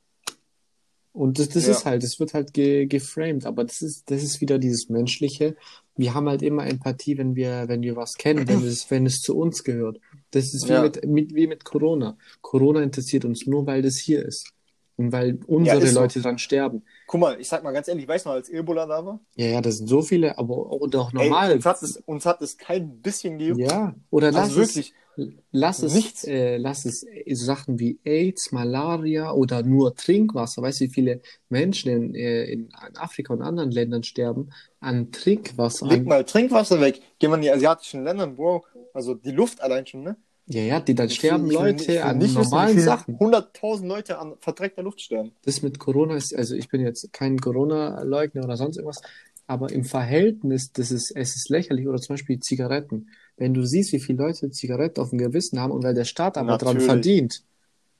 [1.12, 1.72] Und das, das Ja.
[1.74, 5.56] ist halt, das wird halt ge, geframed, aber das ist, das ist wieder dieses Menschliche.
[5.96, 9.22] Wir haben halt immer Empathie, wenn wir, wenn wir was kennen, wenn es, wenn es
[9.22, 10.00] zu uns gehört.
[10.32, 10.82] Das ist wie Ja.
[10.82, 12.18] mit, mit, wie mit Corona.
[12.42, 14.52] Corona interessiert uns nur, weil das hier ist.
[14.96, 16.00] Und weil unsere so.
[16.02, 16.84] Leute dran sterben.
[17.08, 19.20] Guck mal, ich sag mal ganz ehrlich, weißt du noch, als Ebola da war?
[19.36, 21.54] Ja, ja, das sind so viele, aber auch, und auch Ey, normal.
[21.54, 23.62] uns, hat es, uns hat es kein bisschen gejuckt.
[23.62, 24.94] ja, oder lass also es, wirklich.
[25.52, 26.24] Lass es, Nichts.
[26.24, 30.62] äh, lass es äh, Sachen wie AIDS, Malaria oder nur Trinkwasser.
[30.62, 34.50] Weißt du, wie viele Menschen in, äh, in Afrika und anderen Ländern sterben
[34.80, 35.88] an Trinkwasser?
[35.88, 37.02] Leg mal Trinkwasser weg.
[37.20, 38.66] Geh mal in die asiatischen Länder, Bro.
[38.94, 40.16] Also die Luft allein schon, ne?
[40.48, 43.18] Ja, ja, die dann Ich sterben will- Leute will an nicht wissen, normalen viele Sachen.
[43.18, 45.32] 100.000 Leute an verdreckter Luft sterben.
[45.46, 49.02] Das mit Corona ist, also ich bin jetzt kein Corona-Leugner oder sonst irgendwas,
[49.48, 51.88] aber im Verhältnis, das ist, es ist lächerlich.
[51.88, 53.08] Oder zum Beispiel Zigaretten.
[53.38, 56.38] Wenn du siehst, wie viele Leute Zigaretten auf dem Gewissen haben und weil der Staat
[56.38, 56.86] aber dran Natürlich.
[56.86, 57.44] verdient,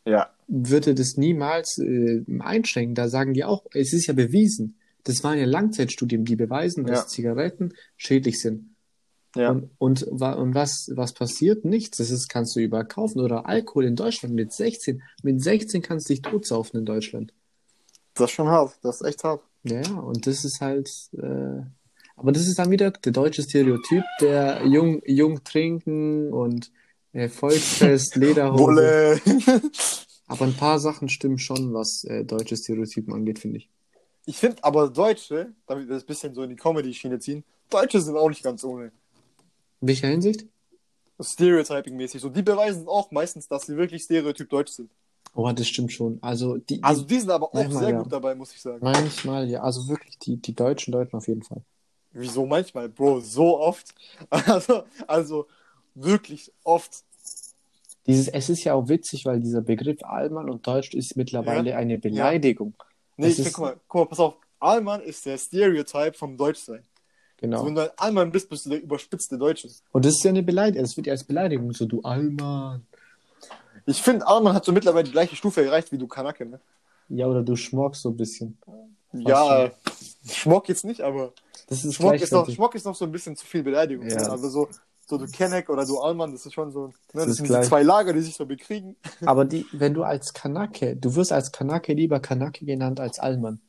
[0.06, 0.30] Ja.
[0.48, 2.96] würde das niemals äh, einschränken.
[2.96, 4.78] Da sagen die auch, es ist ja bewiesen.
[5.06, 7.08] Das waren ja Langzeitstudien, die beweisen, dass Ja.
[7.08, 8.70] Zigaretten schädlich sind.
[9.36, 9.50] Ja.
[9.50, 11.66] Und, und, und was, was passiert?
[11.66, 11.98] Nichts.
[11.98, 13.20] Das ist, kannst du überkaufen.
[13.20, 15.02] Oder Alkohol in Deutschland mit 16.
[15.24, 17.34] Mit 16 kannst du dich totsaufen in Deutschland.
[18.14, 18.78] Das ist schon hart.
[18.84, 19.42] Das ist echt hart.
[19.64, 21.62] Ja, ja, und das ist halt, äh,
[22.16, 26.72] aber das ist dann wieder der deutsche Stereotyp, der jung, jung trinken und
[27.14, 29.20] äh, Volksfest, Lederhose.
[30.28, 33.70] Aber ein paar Sachen stimmen schon, was äh, deutsche Stereotypen angeht, finde ich.
[34.26, 38.00] Ich finde aber Deutsche, damit wir das ein bisschen so in die Comedy-Schiene ziehen, Deutsche
[38.00, 38.86] sind auch nicht ganz ohne.
[39.82, 40.46] In welcher Hinsicht?
[41.20, 42.22] Stereotyping-mäßig.
[42.22, 44.90] So, die beweisen auch meistens, dass sie wirklich stereotyp deutsch sind.
[45.36, 46.20] Oh, das stimmt schon.
[46.22, 48.02] Also die, die Also die sind aber auch sehr ja.
[48.02, 48.80] gut dabei, muss ich sagen.
[48.82, 51.62] manchmal, ja, also wirklich die, die Deutschen deuten auf jeden Fall.
[52.14, 53.20] Wieso manchmal, Bro?
[53.22, 53.94] So oft.
[54.30, 55.48] Also, also
[55.96, 57.04] wirklich oft.
[58.06, 61.98] Dieses, es ist ja auch witzig, weil dieser Begriff Allmann und Deutsch ist mittlerweile eine
[61.98, 62.74] Beleidigung.
[63.18, 64.36] Nee, Das ich ist- guck mal, guck mal, pass auf.
[64.60, 66.84] Allmann ist der Stereotype vom Deutschsein.
[67.38, 67.58] Genau.
[67.58, 69.70] Also, wenn du ein Allmann bist, bist du der überspitzte Deutsche.
[69.92, 72.86] Und das ist ja eine Beleidigung, es wird ja als Beleidigung so, du Allmann.
[73.86, 76.60] Ich finde, Allmann hat so mittlerweile die gleiche Stufe erreicht wie du Kanake, ne?
[77.10, 78.58] Ja, oder du schmockst so ein bisschen.
[79.12, 79.70] Ja,
[80.30, 81.34] Schmock jetzt nicht, aber
[81.68, 82.50] Das ist Schmock ist, noch.
[82.50, 84.08] Schmock ist noch so ein bisschen zu viel Beleidigung.
[84.10, 84.18] Ja.
[84.30, 84.70] Also so,
[85.08, 86.94] so du Kenneck oder du Allmann, das ist schon so, ne?
[87.14, 87.68] das, ist sind gleich.
[87.68, 88.96] zwei Lager, die sich so bekriegen.
[89.26, 93.60] Aber die, wenn du als Kanake, du wirst als Kanake lieber Kanake genannt als Allmann.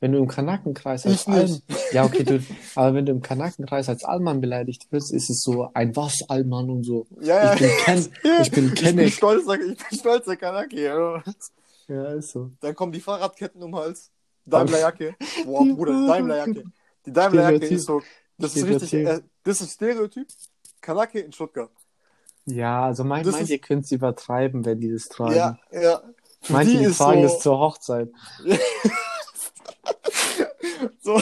[0.00, 1.26] Wenn du im Kanakenkreis als.
[1.26, 2.42] Allmann, ja okay, du,
[2.74, 6.68] aber wenn du im Kanakenkreis als Allmann beleidigt wirst, ist es so ein was Allmann
[6.68, 7.06] und so.
[7.20, 9.12] Ja, Ich bin Ken, ich bin Ich bin Kenneck.
[9.14, 10.82] stolzer, ich bin stolzer Kanake.
[10.82, 11.22] Ja.
[11.88, 12.50] Ja, ist so.
[12.60, 14.10] Dann kommen die Fahrradketten um den Hals.
[14.46, 15.16] Daimlerjacke.
[15.44, 16.64] Boah, Bruder, Daimlerjacke.
[17.06, 18.02] Die Daimlerjacke ist so,
[18.38, 20.26] das ist richtig, äh, das ist Stereotyp.
[20.80, 21.70] Kanake in Stuttgart.
[22.46, 25.34] Ja, also mein, Das meint ist- ihr könnt es übertreiben, wenn die das tragen.
[25.34, 26.02] Ja, ja.
[26.42, 28.10] Für Meint ihr, die ist tragen so, es zur Hochzeit?
[31.00, 31.20] so,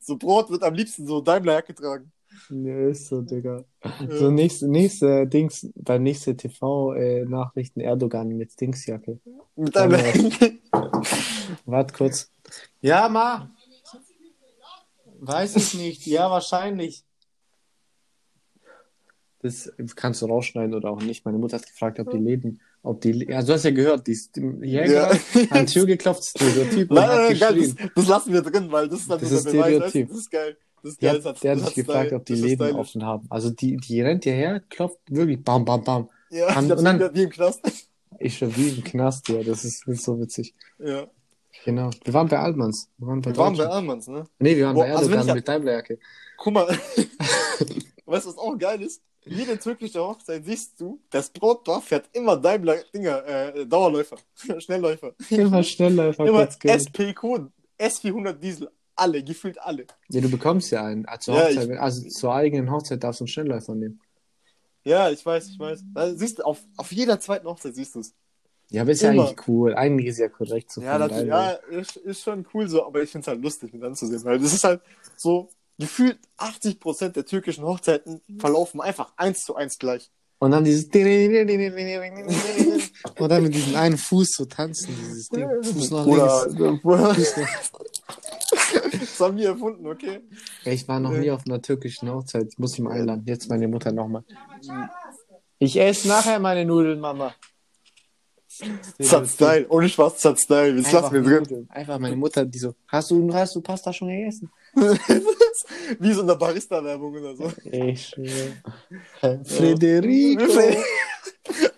[0.00, 2.12] so Brot wird am liebsten so Daimlerjacke tragen.
[2.50, 3.64] Nee, ist so, Digga.
[3.84, 4.16] Ja.
[4.16, 9.18] So nächste, nächste Dings, beim nächsten TV-Nachrichten Erdogan mit Dingsjacke.
[9.56, 10.58] Mit Daimlerjacke.
[11.66, 12.30] Warte kurz.
[12.80, 13.50] Ja, Ma.
[15.20, 16.06] Weiß ich nicht.
[16.06, 17.04] Ja, wahrscheinlich.
[19.40, 21.24] Das kannst du rausschneiden oder auch nicht.
[21.24, 24.12] Meine Mutter hat gefragt, ob die Läden, ob die, ja, du hast ja gehört, die
[24.12, 25.10] ist Ja.
[25.50, 29.10] an Tür geklopft, Stereotyp Nein, nein, nein, das, das lassen wir drin, weil das ist
[29.10, 29.66] dann Das ist der Beweis.
[29.74, 30.08] Stereotyp.
[30.08, 30.56] Das ist geil.
[30.82, 31.18] Das ist Der, geil.
[31.24, 33.26] hat- das der hat sich gefragt, ob die Läden offen haben.
[33.30, 36.08] Also die, die rennt hierher, klopft wirklich, bam, bam, bam.
[36.30, 37.60] Ja, hab's und dann- wie im Knast.
[38.18, 40.54] Ich schon wie im Knast, ja, das ist, das ist so witzig.
[40.78, 41.06] Ja.
[41.64, 41.90] Genau.
[42.04, 42.88] Wir waren bei Altmanns.
[42.98, 43.66] Wir waren bei Wir waren bei.
[43.66, 44.24] Almans, ne?
[44.38, 45.98] Nee, wir waren Boah, bei also Erdogan ich- mit Daimlerjacke.
[46.36, 46.66] Guck mal.
[48.06, 49.02] weißt du, was auch geil ist?
[49.24, 54.16] Jede türkische Hochzeit siehst du, das Brotdorf fährt immer Daimler, Dinger, äh, Dauerläufer,
[54.58, 55.12] Schnellläufer.
[55.30, 56.48] Immer schneller, Immer.
[56.48, 59.86] SPQ, S400 Diesel, alle, gefühlt alle.
[60.08, 61.04] Ja, du bekommst ja einen.
[61.06, 64.00] Also, Ja, Hochzeit, ich- also zur eigenen Hochzeit darfst du einen Schnellläufer nehmen.
[64.88, 65.84] Ja, ich weiß, ich weiß.
[65.94, 68.14] Da siehst du, auf, auf jeder zweiten Hochzeit siehst du es.
[68.70, 69.26] Ja, aber ist ja Immer.
[69.26, 69.74] eigentlich cool.
[69.74, 73.10] Eigentlich ist ja korrekt so Ja, das, ja ist, ist schon cool so, aber ich
[73.10, 74.80] finde es halt lustig mit anzusehen, weil das ist halt
[75.16, 80.10] so, gefühlt 80% der türkischen Hochzeiten verlaufen einfach eins zu eins gleich.
[80.38, 80.84] Und dann dieses
[83.18, 85.46] und dann mit diesem einen Fuß so tanzen, dieses Ding.
[85.62, 86.82] Fuß nach Oder, links.
[86.82, 87.48] Fuß nach...
[88.92, 90.20] das haben wir erfunden, okay?
[90.64, 92.48] Ich war noch nie auf einer türkischen Hochzeit.
[92.50, 93.22] Ich muss ich mal einladen.
[93.26, 94.24] Jetzt meine Mutter nochmal.
[95.58, 97.34] Ich esse nachher meine Nudeln, Mama.
[99.00, 101.68] Zat Style, ohne Spaß, Zat Style, das lassen wir drin.
[101.70, 104.50] Einfach meine Mutter, die so, hast du, hast du Pasta schon gegessen?
[106.00, 107.52] Wie so in der Barista-Werbung oder so.
[107.64, 109.44] Ich schwöre.
[109.44, 110.44] Frederico.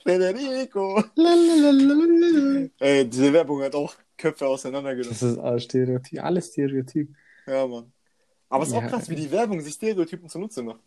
[0.05, 1.05] Federico.
[2.79, 5.11] Ey, diese Werbung hat auch Köpfe auseinandergenommen.
[5.19, 6.23] Das ist alles Stereotyp.
[6.23, 7.09] Alles Stereotyp.
[7.47, 7.93] Ja, Mann.
[8.49, 8.81] Aber es ist Ja.
[8.81, 10.81] auch krass, wie die Werbung sich Stereotypen zunutze macht.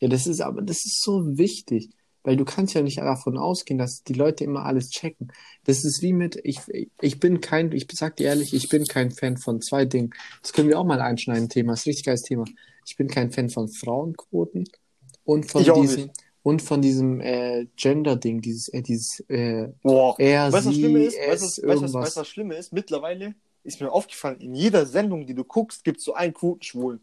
[0.00, 1.90] Ja, das ist aber, das ist so wichtig.
[2.22, 5.32] Weil du kannst ja nicht davon ausgehen, dass die Leute immer alles checken.
[5.62, 6.58] Das ist wie mit, ich,
[7.00, 10.10] ich bin kein, ich sag dir ehrlich, ich bin kein Fan von zwei Dingen.
[10.42, 11.72] Das können wir auch mal einschneiden, Thema.
[11.72, 12.44] Das ist ein richtig geiles Thema.
[12.84, 14.64] Ich bin kein Fan von Frauenquoten
[15.22, 16.10] und von Ich auch diesem,
[16.46, 20.14] und von diesem äh, Gender-Ding, dieses, äh, dieses äh, Boah.
[20.18, 21.16] er, Weißt was sie, Schlimme ist?
[21.18, 22.72] es, Weißt was- weißt was, was Schlimme ist?
[22.72, 27.00] Mittlerweile ist mir aufgefallen, in jeder Sendung, die du guckst, gibt es so einen Quotenschwulen.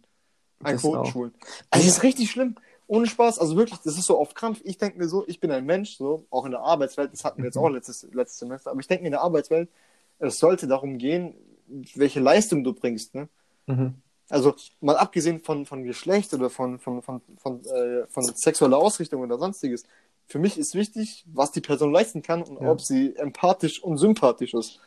[0.64, 0.78] Einen.
[0.80, 1.34] Quotenschwulen.
[1.70, 2.56] Also, das ist richtig schlimm.
[2.88, 4.62] ohne Spaß, also wirklich, das ist so auf Krampf.
[4.64, 7.40] Ich denke mir so, ich bin ein Mensch, so, auch in der Arbeitswelt, das hatten
[7.40, 9.68] wir jetzt auch letztes, letztes Semester, aber ich denke mir in der Arbeitswelt,
[10.20, 11.34] es sollte darum gehen,
[11.96, 13.28] welche Leistung du bringst, ne?
[13.68, 13.96] Mhm.
[14.30, 19.22] Also mal abgesehen von, von Geschlecht oder von, von, von, von, äh, von sexueller Ausrichtung
[19.22, 19.84] oder sonstiges,
[20.28, 22.72] für mich ist wichtig, was die Person leisten kann und Ja.
[22.72, 24.80] ob sie empathisch und sympathisch ist.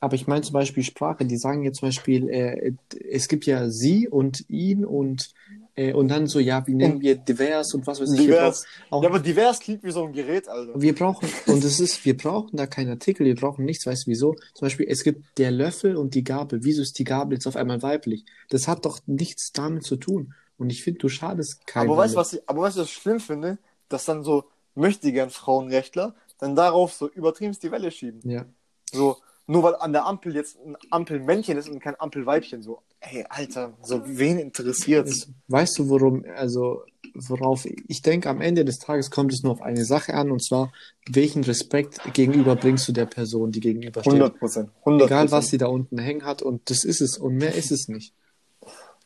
[0.00, 2.72] Aber ich meine zum Beispiel Sprache, die sagen jetzt zum Beispiel, äh,
[3.10, 5.32] es gibt ja sie und ihn und,
[5.76, 8.20] äh, und dann so, ja, wie nennen wir divers und was weiß ich.
[8.20, 8.64] Divers.
[8.90, 10.80] Auch, Ja, aber divers klingt wie so ein Gerät, Alter.
[10.80, 14.10] wir brauchen, und es ist, wir brauchen da keinen Artikel, wir brauchen nichts, weißt du
[14.10, 14.34] wieso?
[14.54, 16.64] Zum Beispiel, es gibt der Löffel und die Gabel.
[16.64, 18.24] Wieso ist die Gabel jetzt auf einmal weiblich?
[18.48, 20.34] Das hat doch nichts damit zu tun.
[20.58, 21.90] Und ich finde, du schadest keinem.
[21.90, 23.58] Aber weißt du, was ich, aber weißt du, was ich schlimm finde?
[23.88, 28.20] Dass dann so möchte gern Frauenrechtler dann darauf so übertrieben die Welle schieben.
[28.28, 28.46] Ja.
[28.92, 32.62] So, nur weil an der Ampel jetzt ein Ampelmännchen ist und kein Ampelweibchen.
[32.62, 35.28] So, hey, Alter, so wen interessiert's?
[35.48, 36.82] Weißt du, worum, also,
[37.14, 40.44] worauf ich denke, am Ende des Tages kommt es nur auf eine Sache an, und
[40.44, 40.72] zwar,
[41.08, 44.14] welchen Respekt gegenüber bringst du der Person, die gegenüber steht.
[44.14, 44.70] 100 Prozent.
[44.80, 47.70] 100 Egal, was sie da unten hängen hat, und das ist es, und mehr ist
[47.70, 48.12] es nicht.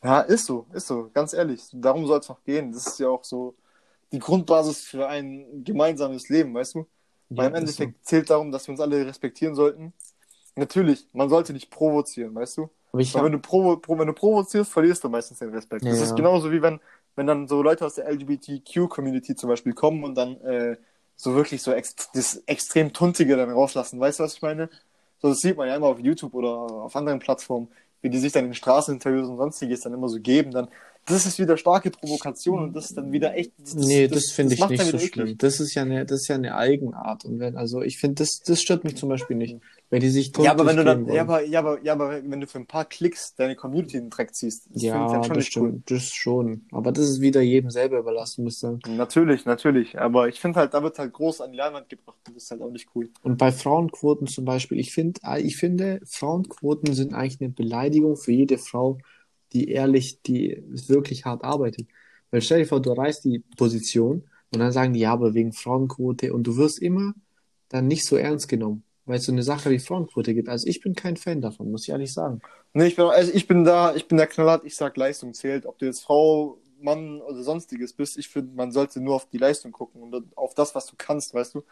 [0.02, 1.60] Ja, ist so, ist so, ganz ehrlich.
[1.72, 2.72] Darum soll es noch gehen.
[2.72, 3.54] Das ist ja auch so
[4.12, 6.86] die Grundbasis für ein gemeinsames Leben, weißt du?
[7.28, 9.92] Weil im Ja, ist Endeffekt zählt darum, dass wir uns alle respektieren sollten.
[10.60, 12.68] Natürlich, man sollte nicht provozieren, weißt du?
[12.92, 15.50] Aber ich Weil wenn hab, du, provo pro wenn du provozierst, verlierst du meistens den
[15.50, 15.84] Respekt.
[15.84, 16.80] Ja, das ist genauso wie wenn,
[17.16, 20.76] wenn dann so Leute aus der LGBTQ-Community zum Beispiel kommen und dann äh,
[21.16, 23.98] so wirklich so ex das extrem Tuntige dann rauslassen.
[23.98, 24.68] Weißt du, was ich meine?
[25.22, 27.68] So, das sieht man ja immer auf YouTube oder auf anderen Plattformen,
[28.02, 30.50] wie die sich dann in Straßeninterviews und sonstiges dann immer so geben.
[30.50, 30.68] Dann,
[31.06, 33.52] das ist wieder starke Provokation und das ist dann wieder echt.
[33.58, 35.12] Das, nee, das, finde ich nicht so eklig.
[35.12, 35.38] schlimm.
[35.38, 37.24] Das ist ja eine, das ist ja eine Eigenart.
[37.24, 39.56] Und wenn, also, ich finde, das, das stört mich zum Beispiel nicht.
[39.90, 42.40] Wenn die sich Ja, aber wenn du dann, ja, aber, ja, aber, ja, aber wenn
[42.40, 45.08] du für ein paar Klicks deine Community in den Dreck ziehst, das finde ich Ja,
[45.14, 45.70] dann schon das nicht cool.
[45.70, 46.62] stimmt, das schon.
[46.70, 48.80] Aber das ist wieder jedem selber überlassen, muss ich sagen.
[48.86, 49.98] Natürlich, natürlich.
[49.98, 52.50] Aber ich finde halt, da wird halt groß an die Leinwand gebracht und das ist
[52.52, 53.08] halt auch nicht cool.
[53.22, 58.32] Und bei Frauenquoten zum Beispiel, ich finde, ich finde, Frauenquoten sind eigentlich eine Beleidigung für
[58.32, 58.98] jede Frau,
[59.52, 61.88] die ehrlich, die wirklich hart arbeitet.
[62.30, 64.22] Weil stell dir vor, du erreichst die Position
[64.52, 67.12] und dann sagen die, ja, aber wegen Frauenquote und du wirst immer
[67.68, 70.48] dann nicht so ernst genommen, weil es so eine Sache wie Frauenquote gibt.
[70.48, 72.40] Also ich bin kein Fan davon, muss ich ehrlich sagen.
[72.72, 75.66] Nee, ich bin, also ich bin da, ich bin der Knallhart, ich sag Leistung zählt.
[75.66, 79.38] Ob du jetzt Frau, Mann oder sonstiges bist, ich finde, man sollte nur auf die
[79.38, 81.62] Leistung gucken und auf das, was du kannst, weißt du.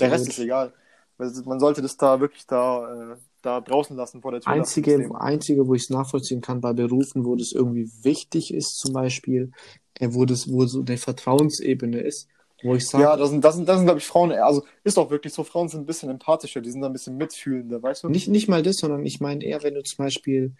[0.00, 0.72] Der Rest ist egal.
[1.16, 4.52] Man sollte das da wirklich da, äh, da draußen lassen vor der Tür.
[4.52, 8.92] Einzige, einzige, wo ich es nachvollziehen kann, bei Berufen, wo das irgendwie wichtig ist, zum
[8.92, 9.52] Beispiel,
[9.94, 12.28] äh, wo das, wo so eine Vertrauensebene ist,
[12.62, 14.98] wo ich sage, Ja, das sind, das sind, das sind, glaube ich, Frauen, also ist
[14.98, 18.04] auch wirklich so, Frauen sind ein bisschen empathischer, die sind da ein bisschen mitfühlender, weißt
[18.04, 18.08] du?
[18.08, 20.52] Nicht, nicht mal das, sondern ich meine eher, wenn du zum Beispiel,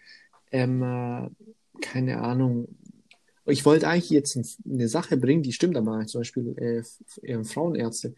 [0.51, 1.29] ähm, äh,
[1.81, 2.67] keine Ahnung,
[3.45, 6.77] ich wollte eigentlich jetzt ein, eine Sache bringen, die stimmt aber nicht, zum Beispiel äh,
[6.79, 8.13] F- äh, Frauenärzte.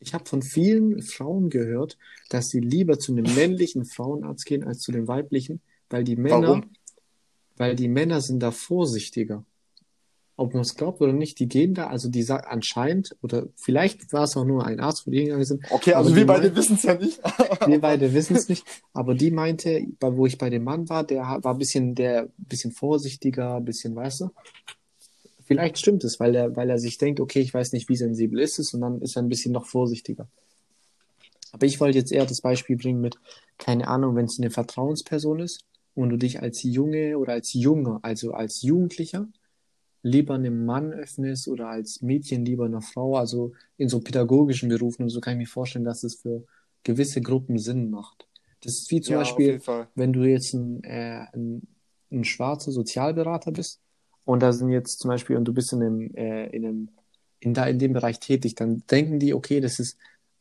[0.00, 1.96] Ich habe von vielen Frauen gehört,
[2.28, 6.48] dass sie lieber zu einem männlichen Frauenarzt gehen als zu dem weiblichen, weil die Männer,
[6.48, 6.70] Warum?
[7.56, 9.44] weil die Männer sind da vorsichtiger.
[10.36, 14.12] Ob man es glaubt oder nicht, die gehen da, also die sagt anscheinend, oder vielleicht
[14.12, 16.56] war es auch nur ein Arzt, wo die hingegangen sind, Okay, also Aber wir beide
[16.56, 17.20] wissen es ja nicht.
[17.66, 21.04] wir beide wissen es nicht, aber die meinte, bei, wo ich bei dem Mann war,
[21.04, 24.30] der war ein bisschen, der, bisschen vorsichtiger, ein bisschen, weißt du?
[25.44, 28.40] Vielleicht stimmt es, weil er, weil er sich denkt, okay, ich weiß nicht, wie sensibel
[28.40, 30.26] ist es, und dann ist er ein bisschen noch vorsichtiger.
[31.52, 33.18] Aber ich wollte jetzt eher das Beispiel bringen mit,
[33.58, 38.00] keine Ahnung, wenn es eine Vertrauensperson ist und du dich als Junge oder als Junge,
[38.02, 39.28] also als Jugendlicher,
[40.04, 45.04] lieber einem Mann öffnest oder als Mädchen lieber einer Frau, also in so pädagogischen Berufen
[45.04, 46.44] und so kann ich mir vorstellen, dass es für
[46.82, 48.28] gewisse Gruppen Sinn macht.
[48.62, 49.60] Das ist wie zum ja, Beispiel,
[49.94, 51.66] wenn du jetzt ein, äh, ein,
[52.12, 53.80] ein schwarzer Sozialberater bist
[54.26, 56.88] und da sind jetzt zum Beispiel, und du bist in einem, äh, in einem,
[57.40, 59.96] in da, in dem Bereich tätig, dann denken die, okay, das ist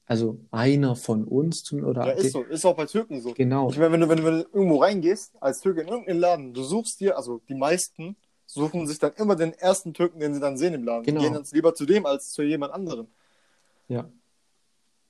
[0.06, 2.44] also einer von uns zum, oder Ja, ist so.
[2.44, 3.34] Ist auch bei Türken so.
[3.34, 3.70] genau.
[3.70, 6.54] Ich meine, wenn du, wenn, du, wenn du irgendwo reingehst, als Türke in irgendeinen Laden,
[6.54, 8.18] du suchst dir, also die meisten
[8.54, 11.04] suchen sich dann immer den ersten Türken, den sie dann sehen im Laden.
[11.04, 11.20] Genau.
[11.20, 13.08] Die gehen dann lieber zu dem als zu jemand anderem.
[13.88, 14.10] Ja.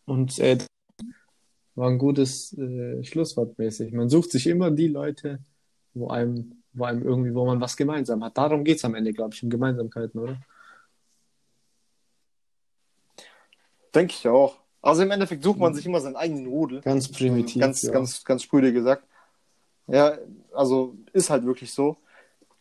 [0.06, 0.58] Und äh,
[1.76, 3.94] war ein gutes äh, Schlusswort mäßig.
[3.94, 5.40] Man sucht sich immer die Leute,
[5.94, 8.38] wo einem, wo einem irgendwie, wo man was gemeinsam hat.
[8.38, 10.38] Darum geht's am Ende, glaube ich, um Gemeinsamkeiten, oder?
[13.94, 14.58] Denke ich auch.
[14.82, 16.82] Also im Endeffekt sucht man sich immer seinen eigenen Rudel.
[16.82, 17.62] Ganz primitiv.
[17.62, 17.92] Ganz, ja.
[17.92, 19.08] ganz, ganz sprüde gesagt.
[19.88, 20.18] Ja,
[20.54, 21.98] also ist halt wirklich so.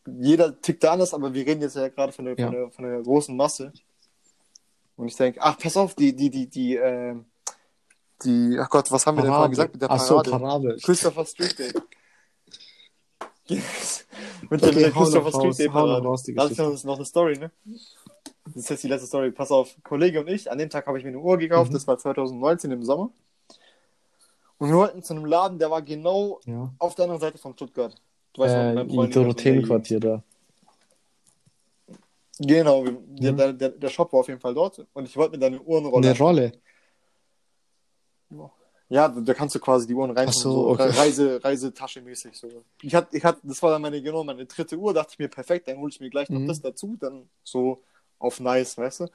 [0.07, 2.47] Jeder tickt da anders, aber wir reden jetzt ja gerade von der, Ja.
[2.47, 3.73] von der, von der großen Masse.
[4.97, 7.15] Und ich denke, ach, pass auf, die, die, die, die, äh,
[8.25, 10.31] die, ach Gott, was haben wir denn vorhin gesagt mit der Ach so, Parade?
[10.31, 10.77] Parade.
[10.83, 11.73] Christopher Street Day.
[13.47, 14.07] Yes.
[14.49, 16.05] mit Okay, der Christopher Street Day Parade.
[16.07, 17.51] raus, die Da ist noch eine Story, ne?
[18.45, 19.31] das ist jetzt die letzte Story.
[19.33, 21.75] Pass auf, Kollege und ich, an dem Tag habe ich mir eine Uhr gekauft, Mhm.
[21.75, 23.11] das war 2019 im Sommer.
[24.59, 26.73] Und wir wollten zu einem Laden, der war genau Ja.
[26.79, 27.95] auf der anderen Seite von Stuttgart.
[28.33, 30.23] Du weißt Äh, noch, Freund- Dorotheenquartier da.
[32.39, 32.93] Genau, der,
[33.33, 33.37] Mhm.
[33.37, 36.09] der, der, Shop war auf jeden Fall dort und ich wollte mir da eine Uhrenrolle.
[36.09, 36.53] Eine Rolle.
[38.89, 40.89] Ja, da, kannst du quasi die Uhren rein Ach so, okay.
[40.91, 42.49] Reise, Reisetasche mäßig so.
[42.83, 45.29] Ich hatte, ich hatte, das war dann meine, genau, meine dritte Uhr, dachte ich mir,
[45.29, 46.49] perfekt, dann hole ich mir gleich noch Mhm.
[46.49, 47.83] das dazu, dann so
[48.19, 49.07] auf nice, weißt du.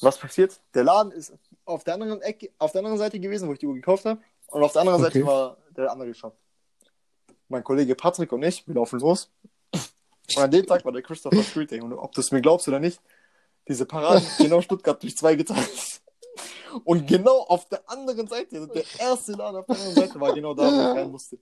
[0.00, 0.60] Was passiert?
[0.74, 1.32] Der Laden ist
[1.64, 4.20] auf der anderen Ecke, auf der anderen Seite gewesen, wo ich die Uhr gekauft habe.
[4.48, 5.12] Und auf der anderen Okay.
[5.14, 6.36] Seite war der andere Shop.
[7.48, 9.30] Mein Kollege Patrick und ich, wir laufen los.
[9.72, 11.80] Und an dem Tag war der Christopher Street Day.
[11.80, 13.00] Und ob du es mir glaubst oder nicht,
[13.68, 16.00] diese Paraden genau Stuttgart durch zwei geteilt.
[16.84, 20.34] Und genau auf der anderen Seite, also der erste Laden auf der anderen Seite war
[20.34, 21.38] genau da, wo ich rein musste.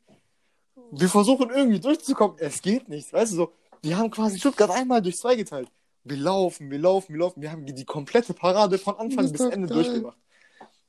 [0.91, 3.13] Wir versuchen irgendwie durchzukommen, es geht nicht.
[3.13, 5.69] Weißt du, so, die haben quasi Stuttgart einmal durch zwei geteilt.
[6.05, 7.41] Wir laufen, wir laufen, wir laufen.
[7.41, 9.83] Wir haben die komplette Parade von Anfang bis Ende geil.
[9.83, 10.19] durchgemacht.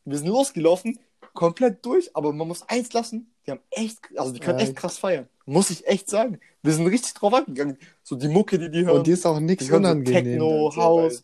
[0.05, 0.99] Wir sind losgelaufen,
[1.34, 4.65] komplett durch, aber man muss eins lassen, die haben echt, also die können Ja.
[4.65, 5.27] echt krass feiern.
[5.45, 6.39] Muss ich echt sagen.
[6.61, 7.77] Wir sind richtig drauf angegangen.
[8.03, 8.97] So die Mucke, die die hören.
[8.99, 10.23] Und die ist auch nichts Die hören so unangenehm.
[10.23, 11.23] Techno, so, House.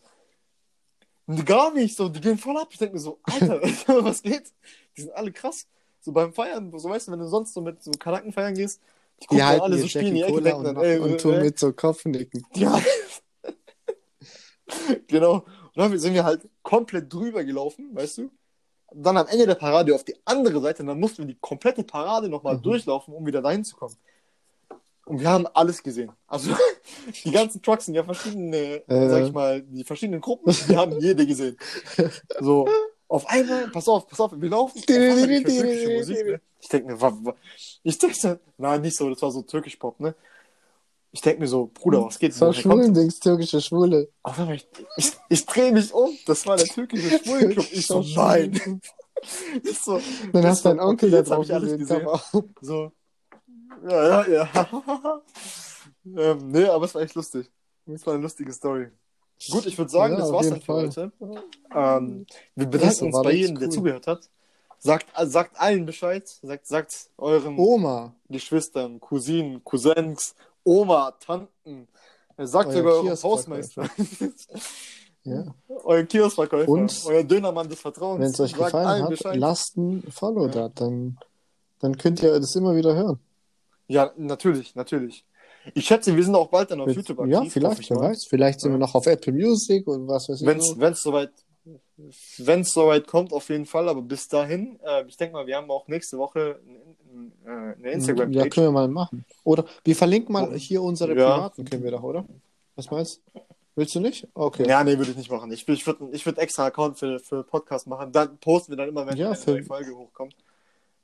[1.46, 2.68] Gar nicht so, die gehen voll ab.
[2.70, 3.60] Ich denke mir so, Alter,
[4.04, 4.52] was geht?
[4.96, 5.66] Die sind alle krass.
[6.00, 8.80] So beim Feiern, so weißt du, wenn du sonst so mit so Kanaken feiern gehst,
[8.80, 10.74] die Die gucken dann halten alle alle so spielen die Ecke Cola denken und, dann,
[10.76, 12.42] machen- ey, und äh, tun äh, mit so Kopfnicken.
[12.54, 12.80] ja.
[15.06, 15.34] genau.
[15.74, 18.30] Und dann sind wir halt komplett drüber gelaufen, weißt du?
[18.92, 21.82] Dann am Ende der Parade auf die andere Seite, und dann mussten wir die komplette
[21.84, 22.62] Parade nochmal Mhm.
[22.62, 23.96] durchlaufen, um wieder dahin zu kommen.
[25.06, 26.12] Und wir haben alles gesehen.
[26.26, 26.50] Also
[27.24, 29.08] die ganzen Trucks sind ja verschiedene, Äh.
[29.08, 31.56] sag ich mal, die verschiedenen Gruppen, wir haben jede gesehen.
[32.40, 32.68] So,
[33.08, 34.78] auf einmal, pass auf, pass auf, wir laufen.
[34.78, 34.94] ich ne?
[36.60, 37.34] Ich denke mir,
[37.82, 40.14] ich denke, nein, nicht so, das war so türkisch Pop, ne?
[41.12, 42.32] Ich denke mir so, Bruder, was geht?
[42.32, 44.08] Das war Schwulendings, türkische Schwule.
[44.22, 46.10] einmal, ich, ich, ich drehe mich um.
[46.26, 47.66] Das war der türkische Schwulenclub.
[47.72, 48.80] Ich so, nein.
[49.64, 50.00] Ich so,
[50.32, 52.06] Dann hast du deinen Onkel jetzt ich alles gesehen.
[52.60, 52.92] so.
[53.88, 55.22] Ja, ja, ja.
[56.16, 57.50] ähm, nee, aber es war echt lustig.
[57.86, 58.88] Es war eine lustige Story.
[59.50, 61.12] Gut, ich würde sagen, Ja, das war's dann für heute.
[61.74, 63.74] Ähm, wir bedanken uns bei jedem, der cool.
[63.74, 64.30] zugehört hat.
[64.78, 66.26] Sagt, also sagt allen Bescheid.
[66.42, 68.14] Sagt, sagt euren Oma.
[68.28, 70.34] Geschwistern, Cousinen, Cousins,
[70.64, 71.88] Oma, Tanten.
[72.38, 73.22] Sagt Euer sogar.
[73.22, 73.88] Hausmeister.
[75.22, 75.44] Ja.
[75.84, 78.20] Euer Kioskverkäufer, Und- euer Dönermann des Vertrauens.
[78.22, 79.36] Wenn es euch Sagt gefallen allen hat, Bescheid.
[79.36, 80.52] lasst ein Follow Ja.
[80.52, 80.68] da.
[80.70, 81.18] Dann,
[81.78, 83.20] dann könnt ihr das immer wieder hören.
[83.86, 85.26] Ja, natürlich, natürlich.
[85.74, 87.34] Ich schätze, wir sind auch bald dann auf Mit- YouTube aktiv.
[87.34, 88.24] ja, vielleicht, ich wer weiß.
[88.30, 88.76] Vielleicht sind Ja.
[88.76, 90.46] wir noch auf Apple Music und was weiß ich.
[90.46, 90.78] Noch.
[90.78, 91.32] wenn's soweit,
[92.38, 93.90] wenn's soweit kommt, auf jeden Fall.
[93.90, 96.89] Aber bis dahin, äh, ich denke mal, wir haben auch nächste Woche ein-
[97.44, 98.50] ein- äh, eine Ja, Instagram-Page.
[98.50, 99.24] können wir mal machen.
[99.44, 101.34] Oder wir verlinken mal hier unsere Ja.
[101.34, 102.24] privaten, können wir doch, oder?
[102.76, 103.40] Was meinst du?
[103.76, 104.26] Willst du nicht?
[104.34, 104.68] Okay.
[104.68, 105.50] Ja, nee, würde ich nicht machen.
[105.52, 108.12] Ich, ich würde ich würd extra Account für, für Podcast machen.
[108.12, 110.34] Dann posten wir dann immer, wenn Ja, eine für- neue Folge hochkommt.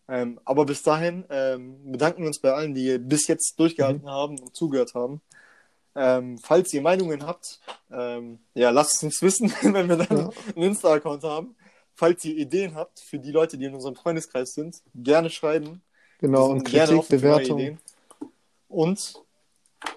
[0.08, 4.08] Ähm, aber bis dahin ähm, bedanken wir uns bei allen, die bis jetzt durchgehalten Mhm.
[4.10, 5.20] haben und zugehört haben.
[5.94, 7.60] Ähm, falls ihr Meinungen habt,
[7.90, 10.30] ähm, ja, lasst es uns wissen, wenn wir dann Ja.
[10.54, 11.56] einen Insta-Account haben.
[11.94, 15.80] Falls ihr Ideen habt für die Leute, die in unserem Freundeskreis sind, gerne schreiben.
[16.18, 17.78] Genau, und Kritik, Bewertung.
[18.68, 19.22] Und,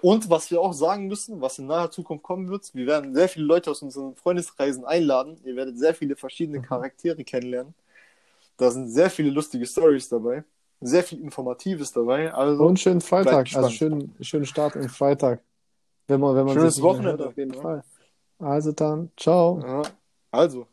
[0.02, 3.28] und was wir auch sagen müssen, was in naher Zukunft kommen wird, wir werden sehr
[3.28, 5.38] viele Leute aus unseren Freundeskreisen einladen.
[5.44, 6.62] Ihr werdet sehr viele verschiedene Mhm.
[6.64, 7.74] Charaktere kennenlernen.
[8.56, 10.44] Da sind sehr viele lustige Stories dabei,
[10.82, 12.32] sehr viel Informatives dabei.
[12.32, 15.40] Also Und schönen Freitag, also schönen, schönen Start im Freitag.
[16.06, 17.26] Wenn man, wenn man Schönes Wochenende.
[17.26, 17.54] auf jeden.
[17.54, 17.82] Fall.
[18.38, 19.60] Also dann, ciao.
[19.62, 19.82] ja,
[20.30, 20.66] also.